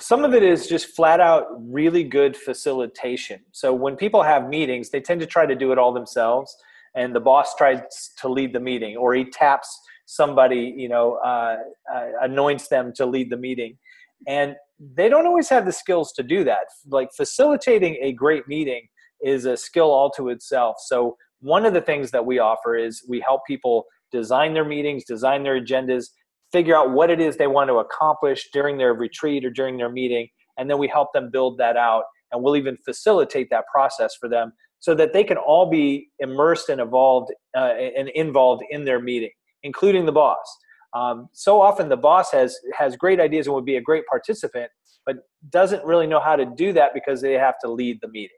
Some 0.00 0.24
of 0.24 0.34
it 0.34 0.42
is 0.42 0.66
just 0.66 0.94
flat 0.94 1.20
out 1.20 1.46
really 1.58 2.04
good 2.04 2.36
facilitation. 2.36 3.40
So 3.52 3.72
when 3.72 3.96
people 3.96 4.22
have 4.22 4.48
meetings 4.48 4.90
they 4.90 5.00
tend 5.00 5.20
to 5.20 5.26
try 5.26 5.46
to 5.46 5.54
do 5.54 5.72
it 5.72 5.78
all 5.78 5.92
themselves 5.92 6.54
and 6.94 7.14
the 7.14 7.20
boss 7.20 7.54
tries 7.54 7.80
to 8.18 8.28
lead 8.28 8.52
the 8.52 8.60
meeting 8.60 8.96
or 8.96 9.14
he 9.14 9.24
taps 9.24 9.80
somebody 10.06 10.74
you 10.76 10.88
know 10.88 11.14
uh, 11.24 11.56
uh, 11.94 12.06
anoints 12.20 12.68
them 12.68 12.92
to 12.96 13.06
lead 13.06 13.30
the 13.30 13.38
meeting. 13.38 13.78
And 14.26 14.56
they 14.94 15.08
don't 15.08 15.26
always 15.26 15.48
have 15.48 15.64
the 15.64 15.72
skills 15.72 16.12
to 16.12 16.22
do 16.22 16.44
that 16.44 16.64
like 16.88 17.08
facilitating 17.16 17.96
a 18.00 18.12
great 18.12 18.46
meeting 18.48 18.86
is 19.22 19.44
a 19.44 19.56
skill 19.56 19.90
all 19.90 20.10
to 20.10 20.28
itself 20.28 20.76
so 20.84 21.16
one 21.40 21.64
of 21.64 21.72
the 21.72 21.80
things 21.80 22.10
that 22.10 22.24
we 22.24 22.38
offer 22.38 22.76
is 22.76 23.04
we 23.08 23.20
help 23.20 23.42
people 23.46 23.84
design 24.12 24.52
their 24.52 24.64
meetings 24.64 25.04
design 25.04 25.42
their 25.42 25.60
agendas 25.60 26.06
figure 26.52 26.76
out 26.76 26.90
what 26.90 27.10
it 27.10 27.20
is 27.20 27.36
they 27.36 27.46
want 27.46 27.68
to 27.68 27.74
accomplish 27.74 28.48
during 28.52 28.76
their 28.76 28.94
retreat 28.94 29.44
or 29.44 29.50
during 29.50 29.76
their 29.76 29.90
meeting 29.90 30.28
and 30.58 30.68
then 30.68 30.78
we 30.78 30.88
help 30.88 31.12
them 31.12 31.30
build 31.30 31.58
that 31.58 31.76
out 31.76 32.04
and 32.32 32.42
we'll 32.42 32.56
even 32.56 32.76
facilitate 32.84 33.48
that 33.50 33.64
process 33.72 34.14
for 34.20 34.28
them 34.28 34.52
so 34.80 34.94
that 34.94 35.12
they 35.12 35.24
can 35.24 35.38
all 35.38 35.70
be 35.70 36.08
immersed 36.18 36.68
and 36.68 36.80
evolved 36.80 37.32
uh, 37.56 37.72
and 37.96 38.08
involved 38.10 38.62
in 38.70 38.84
their 38.84 39.00
meeting 39.00 39.30
including 39.64 40.06
the 40.06 40.12
boss. 40.12 40.46
Um, 40.94 41.28
so 41.32 41.60
often 41.60 41.88
the 41.88 41.96
boss 41.96 42.30
has 42.32 42.56
has 42.76 42.96
great 42.96 43.20
ideas 43.20 43.46
and 43.46 43.54
would 43.54 43.64
be 43.64 43.76
a 43.76 43.80
great 43.80 44.04
participant, 44.06 44.70
but 45.04 45.16
doesn't 45.50 45.84
really 45.84 46.06
know 46.06 46.20
how 46.20 46.36
to 46.36 46.46
do 46.46 46.72
that 46.72 46.94
because 46.94 47.20
they 47.20 47.32
have 47.32 47.54
to 47.62 47.70
lead 47.70 47.98
the 48.00 48.08
meeting. 48.08 48.36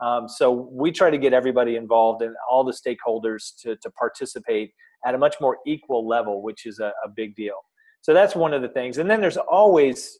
Um, 0.00 0.28
so 0.28 0.68
we 0.72 0.90
try 0.90 1.10
to 1.10 1.18
get 1.18 1.32
everybody 1.32 1.76
involved 1.76 2.22
and 2.22 2.34
all 2.50 2.64
the 2.64 2.72
stakeholders 2.72 3.52
to, 3.62 3.76
to 3.76 3.90
participate 3.92 4.72
at 5.06 5.14
a 5.14 5.18
much 5.18 5.36
more 5.40 5.58
equal 5.64 6.06
level, 6.08 6.42
which 6.42 6.66
is 6.66 6.80
a, 6.80 6.92
a 7.04 7.08
big 7.14 7.36
deal. 7.36 7.54
So 8.00 8.12
that's 8.12 8.34
one 8.34 8.52
of 8.52 8.62
the 8.62 8.68
things. 8.68 8.98
And 8.98 9.08
then 9.08 9.20
there's 9.20 9.36
always, 9.36 10.18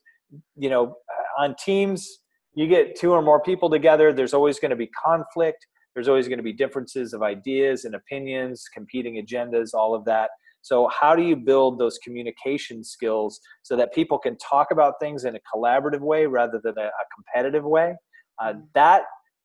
you 0.56 0.70
know, 0.70 0.94
on 1.36 1.56
teams, 1.56 2.20
you 2.54 2.68
get 2.68 2.94
two 2.94 3.10
or 3.10 3.22
more 3.22 3.42
people 3.42 3.68
together, 3.68 4.12
there's 4.12 4.34
always 4.34 4.60
going 4.60 4.70
to 4.70 4.76
be 4.76 4.88
conflict. 4.88 5.66
There's 5.94 6.08
always 6.08 6.28
going 6.28 6.38
to 6.38 6.44
be 6.44 6.52
differences 6.52 7.12
of 7.12 7.22
ideas 7.22 7.84
and 7.84 7.94
opinions, 7.94 8.64
competing 8.72 9.22
agendas, 9.22 9.74
all 9.74 9.94
of 9.94 10.04
that. 10.06 10.30
So, 10.62 10.88
how 10.88 11.14
do 11.14 11.22
you 11.22 11.36
build 11.36 11.78
those 11.78 11.98
communication 11.98 12.82
skills 12.84 13.40
so 13.62 13.76
that 13.76 13.92
people 13.92 14.18
can 14.18 14.36
talk 14.38 14.70
about 14.70 14.94
things 15.00 15.24
in 15.24 15.36
a 15.36 15.40
collaborative 15.54 16.00
way 16.00 16.26
rather 16.26 16.60
than 16.62 16.74
a, 16.78 16.86
a 16.86 17.04
competitive 17.14 17.64
way? 17.64 17.96
Uh, 18.40 18.54
mm. 18.54 18.62
that 18.74 19.02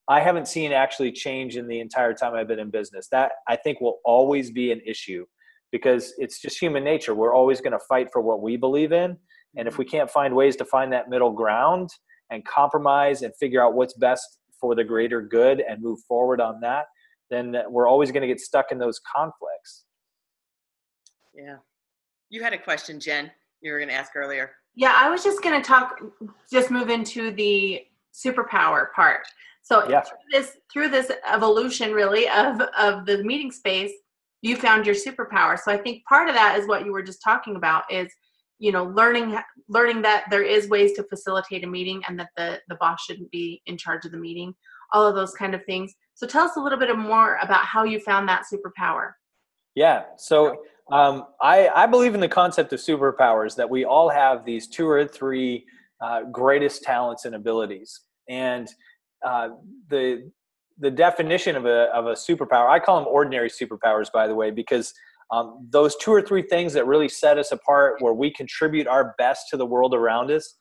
I 0.07 0.21
haven't 0.21 0.47
seen 0.47 0.71
actually 0.71 1.11
change 1.11 1.57
in 1.57 1.67
the 1.67 1.79
entire 1.81 2.13
time 2.13 2.33
I've 2.33 2.47
been 2.47 2.59
in 2.59 2.69
business. 2.69 3.07
That 3.11 3.31
I 3.47 3.55
think 3.55 3.81
will 3.81 3.99
always 4.05 4.51
be 4.51 4.71
an 4.71 4.81
issue 4.85 5.25
because 5.71 6.13
it's 6.17 6.39
just 6.39 6.59
human 6.59 6.83
nature. 6.83 7.13
We're 7.13 7.35
always 7.35 7.59
going 7.61 7.73
to 7.73 7.85
fight 7.89 8.07
for 8.13 8.21
what 8.21 8.41
we 8.41 8.55
believe 8.55 8.91
in. 8.91 9.17
And 9.57 9.67
if 9.67 9.77
we 9.77 9.85
can't 9.85 10.09
find 10.09 10.35
ways 10.35 10.55
to 10.57 10.65
find 10.65 10.93
that 10.93 11.09
middle 11.09 11.31
ground 11.31 11.89
and 12.29 12.45
compromise 12.45 13.21
and 13.21 13.33
figure 13.39 13.63
out 13.63 13.73
what's 13.73 13.93
best 13.95 14.37
for 14.61 14.75
the 14.75 14.83
greater 14.83 15.21
good 15.21 15.61
and 15.67 15.81
move 15.81 15.99
forward 16.07 16.39
on 16.39 16.59
that, 16.61 16.85
then 17.29 17.55
we're 17.69 17.87
always 17.87 18.11
going 18.11 18.21
to 18.21 18.27
get 18.27 18.39
stuck 18.39 18.71
in 18.71 18.77
those 18.77 18.99
conflicts. 19.15 19.85
Yeah. 21.37 21.57
You 22.29 22.43
had 22.43 22.53
a 22.53 22.57
question, 22.57 22.99
Jen, 22.99 23.31
you 23.61 23.71
were 23.71 23.79
going 23.79 23.89
to 23.89 23.95
ask 23.95 24.15
earlier. 24.15 24.51
Yeah, 24.75 24.93
I 24.95 25.09
was 25.09 25.23
just 25.23 25.41
going 25.41 25.61
to 25.61 25.65
talk, 25.65 25.99
just 26.51 26.69
move 26.69 26.89
into 26.89 27.31
the 27.31 27.83
superpower 28.13 28.91
part. 28.93 29.27
So 29.61 29.87
yeah. 29.89 30.01
through 30.01 30.17
this 30.31 30.57
through 30.71 30.89
this 30.89 31.11
evolution 31.29 31.91
really 31.91 32.29
of 32.29 32.61
of 32.77 33.05
the 33.05 33.23
meeting 33.23 33.51
space, 33.51 33.91
you 34.41 34.55
found 34.55 34.85
your 34.85 34.95
superpower. 34.95 35.59
So 35.59 35.71
I 35.71 35.77
think 35.77 36.03
part 36.05 36.29
of 36.29 36.35
that 36.35 36.57
is 36.57 36.67
what 36.67 36.85
you 36.85 36.91
were 36.91 37.03
just 37.03 37.21
talking 37.21 37.55
about 37.55 37.83
is 37.91 38.11
you 38.59 38.71
know 38.71 38.85
learning 38.85 39.37
learning 39.67 40.01
that 40.01 40.25
there 40.29 40.43
is 40.43 40.67
ways 40.69 40.93
to 40.93 41.03
facilitate 41.03 41.63
a 41.63 41.67
meeting 41.67 42.01
and 42.07 42.19
that 42.19 42.29
the 42.35 42.59
the 42.69 42.75
boss 42.75 43.01
shouldn't 43.03 43.29
be 43.31 43.61
in 43.65 43.77
charge 43.77 44.05
of 44.05 44.11
the 44.11 44.17
meeting 44.17 44.53
all 44.93 45.05
of 45.05 45.15
those 45.15 45.33
kind 45.33 45.53
of 45.53 45.63
things 45.65 45.93
so 46.15 46.25
tell 46.25 46.45
us 46.45 46.55
a 46.57 46.59
little 46.59 46.79
bit 46.79 46.95
more 46.97 47.37
about 47.41 47.63
how 47.65 47.83
you 47.83 47.99
found 47.99 48.27
that 48.27 48.43
superpower 48.51 49.11
yeah 49.75 50.03
so 50.17 50.63
um, 50.91 51.25
I, 51.41 51.67
I 51.69 51.85
believe 51.85 52.15
in 52.15 52.21
the 52.21 52.27
concept 52.27 52.73
of 52.73 52.79
superpowers 52.79 53.55
that 53.55 53.69
we 53.69 53.85
all 53.85 54.09
have 54.09 54.45
these 54.45 54.67
two 54.67 54.87
or 54.87 55.05
three 55.05 55.65
uh, 56.01 56.23
greatest 56.31 56.83
talents 56.83 57.25
and 57.25 57.35
abilities. 57.35 58.01
And 58.29 58.69
uh, 59.25 59.49
the 59.89 60.31
the 60.79 60.91
definition 60.91 61.55
of 61.55 61.65
a, 61.65 61.85
of 61.91 62.05
a 62.05 62.11
superpower 62.11 62.69
i 62.69 62.77
call 62.77 62.99
them 62.99 63.07
ordinary 63.07 63.49
superpowers 63.49 64.11
by 64.11 64.27
the 64.27 64.35
way 64.35 64.51
because 64.51 64.93
um, 65.31 65.67
those 65.71 65.95
two 65.95 66.11
or 66.11 66.21
three 66.21 66.43
things 66.43 66.71
that 66.73 66.85
really 66.85 67.09
set 67.09 67.39
us 67.39 67.51
apart 67.51 67.95
where 67.99 68.13
we 68.13 68.31
contribute 68.31 68.85
our 68.85 69.15
best 69.17 69.49
to 69.49 69.57
the 69.57 69.65
world 69.65 69.95
around 69.95 70.29
us 70.29 70.53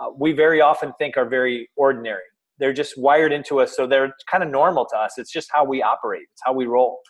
uh, 0.00 0.10
we 0.16 0.32
very 0.32 0.60
often 0.60 0.92
think 0.98 1.16
are 1.16 1.28
very 1.28 1.68
ordinary. 1.76 2.22
They're 2.58 2.72
just 2.72 2.98
wired 2.98 3.32
into 3.32 3.60
us 3.60 3.76
so 3.76 3.86
they're 3.86 4.12
kind 4.30 4.42
of 4.42 4.50
normal 4.50 4.86
to 4.86 4.96
us. 4.96 5.18
It's 5.18 5.32
just 5.32 5.50
how 5.52 5.64
we 5.64 5.82
operate. 5.82 6.26
It's 6.32 6.42
how 6.44 6.52
we 6.52 6.66
roll 6.66 7.00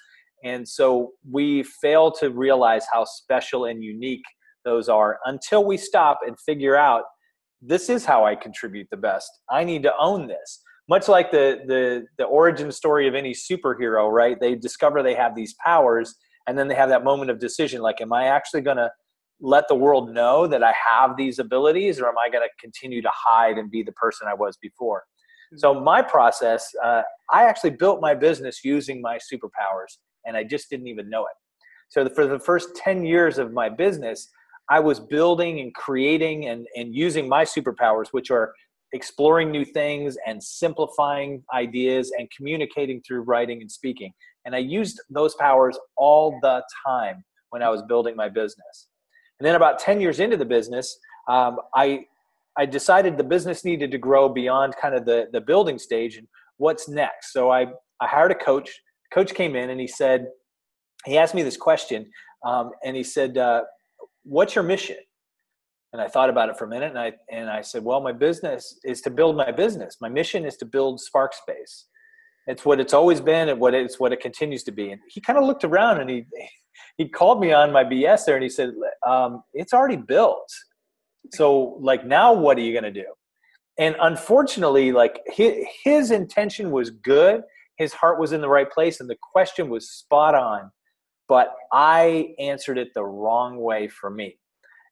and 0.45 0.67
so 0.69 1.13
we 1.31 1.63
fail 1.63 2.11
to 2.11 2.31
realize 2.31 2.85
how 2.93 3.05
special 3.05 3.65
and 3.67 3.83
unique 3.83 4.25
those 4.65 4.89
are 4.89 5.19
until 5.27 5.65
we 5.65 5.77
stop 5.77 6.21
and 6.27 6.39
figure 6.41 6.77
out 6.77 7.05
this 7.61 7.89
is 7.89 8.05
how 8.05 8.25
i 8.25 8.35
contribute 8.35 8.89
the 8.91 8.97
best. 8.97 9.31
I 9.51 9.65
need 9.65 9.83
to 9.85 9.93
own 9.99 10.27
this. 10.27 10.61
Much 10.89 11.09
like 11.09 11.31
the 11.31 11.61
the 11.67 12.05
the 12.19 12.25
origin 12.25 12.73
story 12.73 13.07
of 13.07 13.15
any 13.15 13.33
superhero 13.33 14.11
right? 14.11 14.39
They 14.41 14.55
discover 14.55 15.03
they 15.03 15.15
have 15.15 15.35
these 15.35 15.55
powers 15.65 16.15
and 16.47 16.59
then 16.59 16.69
they 16.69 16.75
have 16.75 16.89
that 16.89 17.05
moment 17.05 17.31
of 17.31 17.39
decision 17.39 17.81
like 17.83 18.01
am 18.01 18.13
i 18.13 18.25
actually 18.25 18.61
going 18.61 18.77
to 18.77 18.91
let 19.41 19.67
the 19.69 19.75
world 19.75 20.13
know 20.13 20.47
that 20.47 20.63
i 20.63 20.73
have 20.91 21.17
these 21.17 21.39
abilities 21.39 22.01
or 22.01 22.09
am 22.09 22.19
i 22.19 22.29
going 22.29 22.43
to 22.43 22.51
continue 22.61 23.03
to 23.03 23.11
hide 23.13 23.59
and 23.59 23.71
be 23.71 23.83
the 23.83 23.93
person 23.93 24.29
i 24.29 24.35
was 24.35 24.57
before? 24.61 25.01
Mm-hmm. 25.01 25.59
so 25.59 25.81
my 25.81 26.03
process 26.03 26.69
uh, 26.83 27.03
i 27.33 27.45
actually 27.45 27.71
built 27.71 28.01
my 28.01 28.15
business 28.15 28.65
using 28.65 29.01
my 29.01 29.19
superpowers 29.19 29.99
and 30.25 30.37
i 30.37 30.45
just 30.45 30.69
didn't 30.71 30.89
even 30.89 31.09
know 31.09 31.23
it 31.23 31.37
so 31.89 32.09
for 32.11 32.27
the 32.27 32.39
first 32.39 32.75
10 32.77 33.05
years 33.05 33.39
of 33.39 33.53
my 33.53 33.69
business 33.69 34.29
i 34.71 34.79
was 34.79 35.01
building 35.01 35.61
and 35.61 35.75
creating 35.75 36.47
and, 36.49 36.67
and 36.77 36.95
using 36.95 37.29
my 37.29 37.45
superpowers 37.45 38.07
which 38.13 38.31
are 38.31 38.53
exploring 38.95 39.51
new 39.51 39.65
things 39.65 40.19
and 40.27 40.43
simplifying 40.43 41.43
ideas 41.55 42.13
and 42.19 42.29
communicating 42.37 43.01
through 43.07 43.23
writing 43.23 43.63
and 43.63 43.71
speaking 43.71 44.13
and 44.45 44.55
I 44.55 44.59
used 44.59 45.01
those 45.11 45.35
powers 45.35 45.79
all 45.97 46.39
the 46.43 46.63
time 46.87 47.25
when 47.51 47.63
I 47.63 47.69
was 47.69 47.83
building 47.83 48.17
my 48.17 48.29
business. 48.29 48.89
And 49.39 49.47
then 49.47 49.55
about 49.55 49.79
10 49.79 50.01
years 50.01 50.21
into 50.21 50.37
the 50.37 50.45
business, 50.45 50.99
um, 51.29 51.59
I, 51.75 52.07
I 52.57 52.67
decided 52.67 53.17
the 53.17 53.25
business 53.25 53.65
needed 53.65 53.91
to 53.91 53.99
grow 53.99 54.29
beyond 54.29 54.75
kind 54.81 54.95
of 54.95 55.05
the, 55.05 55.29
the 55.33 55.41
building 55.41 55.79
stage 55.79 56.17
and 56.17 56.27
what's 56.59 56.89
next. 56.89 57.33
So 57.33 57.51
I, 57.51 57.67
I 58.01 58.07
hired 58.07 58.33
a 58.33 58.37
coach. 58.37 58.71
Coach 59.13 59.35
came 59.35 59.57
in 59.57 59.71
and 59.71 59.81
he 59.81 59.87
said, 59.87 60.29
he 61.05 61.19
asked 61.19 61.35
me 61.35 61.43
this 61.43 61.57
question 61.57 62.11
um, 62.45 62.71
and 62.85 62.97
he 62.97 63.03
said, 63.03 63.39
uh, 63.39 63.63
what's 64.25 64.55
your 64.55 64.65
mission? 64.65 64.97
And 65.93 66.01
I 66.01 66.09
thought 66.09 66.31
about 66.31 66.49
it 66.49 66.57
for 66.57 66.65
a 66.65 66.69
minute 66.69 66.91
and 66.91 66.99
I, 66.99 67.13
and 67.31 67.51
I 67.51 67.61
said, 67.61 67.85
well, 67.85 68.01
my 68.01 68.13
business 68.13 68.79
is 68.85 69.01
to 69.03 69.11
build 69.11 69.37
my 69.37 69.51
business. 69.53 69.99
My 70.01 70.09
mission 70.09 70.45
is 70.47 70.57
to 70.59 70.65
build 70.65 71.01
Sparkspace. 71.01 71.85
It's 72.47 72.65
what 72.65 72.81
it's 72.81 72.93
always 72.93 73.21
been, 73.21 73.49
and 73.49 73.61
what 73.61 73.75
it's 73.75 74.01
what 74.01 74.13
it 74.13 74.21
continues 74.21 74.63
to 74.65 74.73
be. 74.73 74.91
And 74.91 75.01
he 75.09 75.21
kind 75.21 75.39
of 75.39 75.45
looked 75.45 75.65
around 75.65 76.01
and 76.01 76.11
he 76.11 76.27
he 76.97 77.09
called 77.09 77.41
me 77.41 77.53
on 77.53 77.73
my 77.73 77.85
BS 77.85 78.25
there, 78.25 78.37
and 78.37 78.43
he 78.43 78.49
said, 78.49 78.73
um, 79.07 79.43
"It's 79.55 79.73
already 79.73 79.97
built. 79.97 80.49
So 81.33 81.79
like 81.81 82.05
now, 82.05 82.33
what 82.33 82.59
are 82.59 82.63
you 82.63 82.73
going 82.73 82.93
to 82.93 83.01
do?" 83.01 83.07
And 83.79 83.97
unfortunately, 84.01 84.93
like 84.93 85.21
his, 85.27 85.65
his 85.85 86.11
intention 86.11 86.71
was 86.71 86.91
good, 86.91 87.43
his 87.77 87.93
heart 87.93 88.21
was 88.21 88.33
in 88.33 88.41
the 88.41 88.49
right 88.49 88.71
place, 88.71 89.01
and 89.01 89.09
the 89.09 89.19
question 89.33 89.69
was 89.69 89.91
spot 89.91 90.35
on. 90.35 90.71
But 91.29 91.55
I 91.73 92.35
answered 92.39 92.79
it 92.79 92.89
the 92.95 93.05
wrong 93.05 93.59
way 93.59 93.89
for 93.89 94.11
me. 94.11 94.39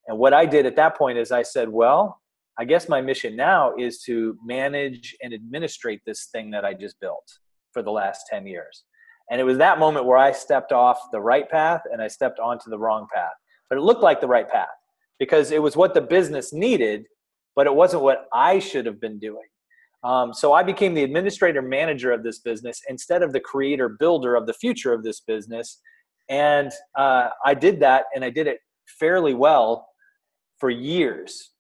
And 0.06 0.18
what 0.18 0.32
I 0.32 0.46
did 0.46 0.66
at 0.66 0.76
that 0.76 0.96
point 0.96 1.18
is 1.18 1.32
I 1.32 1.42
said, 1.42 1.68
well, 1.68 2.20
I 2.58 2.64
guess 2.64 2.88
my 2.88 3.00
mission 3.00 3.37
now 3.37 3.75
is 3.76 4.02
to 4.02 4.37
manage 4.44 5.16
and 5.22 5.32
administrate 5.32 6.00
this 6.06 6.28
thing 6.32 6.50
that 6.50 6.64
I 6.64 6.75
just 6.75 6.99
built 7.00 7.26
for 7.72 7.82
the 7.82 7.90
last 7.90 8.26
10 8.30 8.46
years. 8.46 8.84
And 9.30 9.40
it 9.40 9.44
was 9.44 9.58
that 9.58 9.78
moment 9.78 10.06
where 10.06 10.18
I 10.18 10.32
stepped 10.32 10.72
off 10.72 10.99
the 11.12 11.20
right 11.20 11.49
path 11.49 11.82
and 11.90 12.02
I 12.02 12.08
stepped 12.08 12.40
onto 12.40 12.68
the 12.68 12.78
wrong 12.78 13.06
path. 13.14 13.32
But 13.68 13.78
it 13.78 13.82
looked 13.82 14.02
like 14.02 14.20
the 14.20 14.26
right 14.26 14.49
path 14.49 14.68
because 15.18 15.52
it 15.52 15.62
was 15.62 15.76
what 15.76 15.94
the 15.94 16.00
business 16.00 16.52
needed, 16.52 17.04
but 17.54 17.66
it 17.66 17.75
wasn't 17.75 18.02
what 18.02 18.26
I 18.32 18.58
should 18.58 18.87
have 18.87 19.00
been 19.00 19.20
doing. 19.20 19.46
Um, 20.02 20.33
so 20.33 20.52
I 20.52 20.62
became 20.62 20.95
the 20.95 21.02
administrator 21.02 21.62
manager 21.62 22.11
of 22.12 22.23
this 22.23 22.38
business 22.38 22.80
instead 22.88 23.23
of 23.23 23.33
the 23.33 23.40
creator 23.40 23.88
builder 23.88 24.35
of 24.35 24.47
the 24.47 24.54
future 24.54 24.92
of 24.92 25.02
this 25.02 25.21
business. 25.21 25.80
And 26.28 26.73
uh, 26.97 27.28
I 27.45 27.54
did 27.54 27.80
that 27.80 28.04
and 28.14 28.25
I 28.25 28.30
did 28.30 28.47
it 28.47 28.61
fairly 28.99 29.35
well 29.35 29.88
for 30.59 30.71
years 30.71 31.50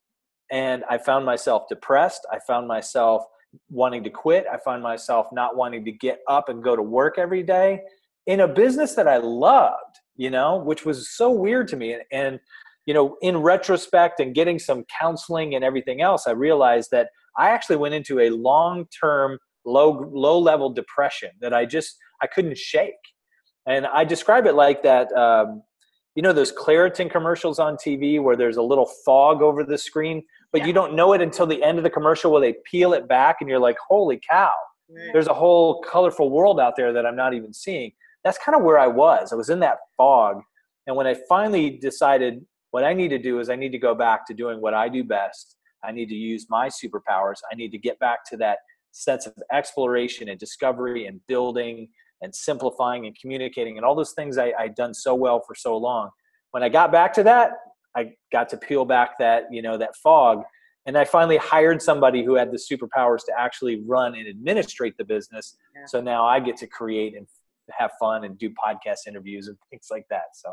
and 0.50 0.84
I 0.88 0.98
found 0.98 1.24
myself 1.24 1.64
depressed. 1.68 2.26
I 2.32 2.38
found 2.46 2.66
myself 2.66 3.24
wanting 3.68 4.04
to 4.04 4.10
quit. 4.10 4.46
I 4.52 4.58
found 4.58 4.82
myself 4.82 5.26
not 5.32 5.56
wanting 5.56 5.84
to 5.84 5.92
get 5.92 6.20
up 6.28 6.48
and 6.48 6.62
go 6.62 6.76
to 6.76 6.82
work 6.82 7.18
every 7.18 7.42
day 7.42 7.80
in 8.26 8.40
a 8.40 8.48
business 8.48 8.94
that 8.94 9.08
I 9.08 9.16
loved, 9.18 9.98
you 10.16 10.30
know, 10.30 10.58
which 10.58 10.84
was 10.84 11.10
so 11.10 11.30
weird 11.30 11.68
to 11.68 11.76
me. 11.76 11.94
And, 11.94 12.02
and 12.12 12.40
you 12.86 12.94
know, 12.94 13.16
in 13.22 13.36
retrospect 13.38 14.20
and 14.20 14.34
getting 14.34 14.58
some 14.58 14.84
counseling 14.84 15.54
and 15.54 15.64
everything 15.64 16.00
else, 16.00 16.26
I 16.26 16.32
realized 16.32 16.90
that 16.92 17.10
I 17.36 17.50
actually 17.50 17.76
went 17.76 17.94
into 17.94 18.20
a 18.20 18.30
long-term 18.30 19.38
low 19.64 20.10
low 20.12 20.38
level 20.38 20.70
depression 20.70 21.30
that 21.40 21.52
I 21.52 21.66
just 21.66 21.96
I 22.22 22.26
couldn't 22.26 22.56
shake. 22.56 22.94
And 23.66 23.86
I 23.86 24.04
describe 24.04 24.46
it 24.46 24.54
like 24.54 24.82
that 24.82 25.12
um, 25.12 25.62
you 26.14 26.22
know 26.22 26.32
those 26.32 26.52
Claritin 26.52 27.10
commercials 27.10 27.58
on 27.58 27.76
TV 27.76 28.22
where 28.22 28.36
there's 28.36 28.56
a 28.56 28.62
little 28.62 28.90
fog 29.04 29.42
over 29.42 29.64
the 29.64 29.78
screen 29.78 30.22
but 30.52 30.62
yeah. 30.62 30.66
you 30.68 30.72
don't 30.72 30.94
know 30.94 31.12
it 31.12 31.20
until 31.20 31.46
the 31.46 31.62
end 31.62 31.78
of 31.78 31.84
the 31.84 31.90
commercial 31.90 32.32
where 32.32 32.40
they 32.40 32.56
peel 32.70 32.92
it 32.92 33.08
back 33.08 33.36
and 33.40 33.48
you're 33.48 33.60
like, 33.60 33.76
holy 33.88 34.20
cow, 34.28 34.52
there's 35.12 35.28
a 35.28 35.34
whole 35.34 35.80
colorful 35.82 36.30
world 36.30 36.58
out 36.58 36.74
there 36.76 36.92
that 36.92 37.06
I'm 37.06 37.16
not 37.16 37.34
even 37.34 37.52
seeing. 37.52 37.92
That's 38.24 38.38
kind 38.38 38.56
of 38.56 38.64
where 38.64 38.78
I 38.78 38.88
was. 38.88 39.32
I 39.32 39.36
was 39.36 39.50
in 39.50 39.60
that 39.60 39.78
fog. 39.96 40.42
And 40.86 40.96
when 40.96 41.06
I 41.06 41.14
finally 41.28 41.70
decided 41.70 42.44
what 42.72 42.84
I 42.84 42.92
need 42.92 43.08
to 43.08 43.18
do 43.18 43.38
is 43.38 43.48
I 43.48 43.56
need 43.56 43.72
to 43.72 43.78
go 43.78 43.94
back 43.94 44.26
to 44.26 44.34
doing 44.34 44.60
what 44.60 44.74
I 44.74 44.88
do 44.88 45.04
best. 45.04 45.56
I 45.84 45.92
need 45.92 46.08
to 46.08 46.14
use 46.14 46.46
my 46.48 46.68
superpowers. 46.68 47.36
I 47.50 47.54
need 47.54 47.70
to 47.72 47.78
get 47.78 47.98
back 47.98 48.24
to 48.30 48.36
that 48.38 48.58
sense 48.92 49.26
of 49.26 49.34
exploration 49.52 50.28
and 50.28 50.38
discovery 50.38 51.06
and 51.06 51.20
building 51.26 51.88
and 52.22 52.34
simplifying 52.34 53.06
and 53.06 53.16
communicating 53.18 53.76
and 53.76 53.84
all 53.84 53.94
those 53.94 54.12
things 54.12 54.36
I, 54.36 54.52
I'd 54.58 54.74
done 54.74 54.92
so 54.92 55.14
well 55.14 55.40
for 55.40 55.54
so 55.54 55.76
long. 55.76 56.10
When 56.50 56.62
I 56.62 56.68
got 56.68 56.92
back 56.92 57.12
to 57.14 57.22
that, 57.24 57.52
I 57.96 58.12
got 58.32 58.48
to 58.50 58.56
peel 58.56 58.84
back 58.84 59.18
that 59.18 59.44
you 59.50 59.62
know 59.62 59.76
that 59.78 59.96
fog, 59.96 60.42
and 60.86 60.96
I 60.96 61.04
finally 61.04 61.36
hired 61.36 61.82
somebody 61.82 62.24
who 62.24 62.34
had 62.34 62.52
the 62.52 62.58
superpowers 62.58 63.24
to 63.26 63.32
actually 63.36 63.82
run 63.86 64.14
and 64.14 64.28
administrate 64.28 64.96
the 64.96 65.04
business. 65.04 65.56
Yeah. 65.74 65.82
So 65.86 66.00
now 66.00 66.24
I 66.24 66.40
get 66.40 66.56
to 66.58 66.66
create 66.66 67.16
and 67.16 67.26
have 67.70 67.90
fun 67.98 68.24
and 68.24 68.38
do 68.38 68.50
podcast 68.50 69.06
interviews 69.06 69.48
and 69.48 69.56
things 69.70 69.88
like 69.90 70.06
that. 70.10 70.34
So. 70.34 70.52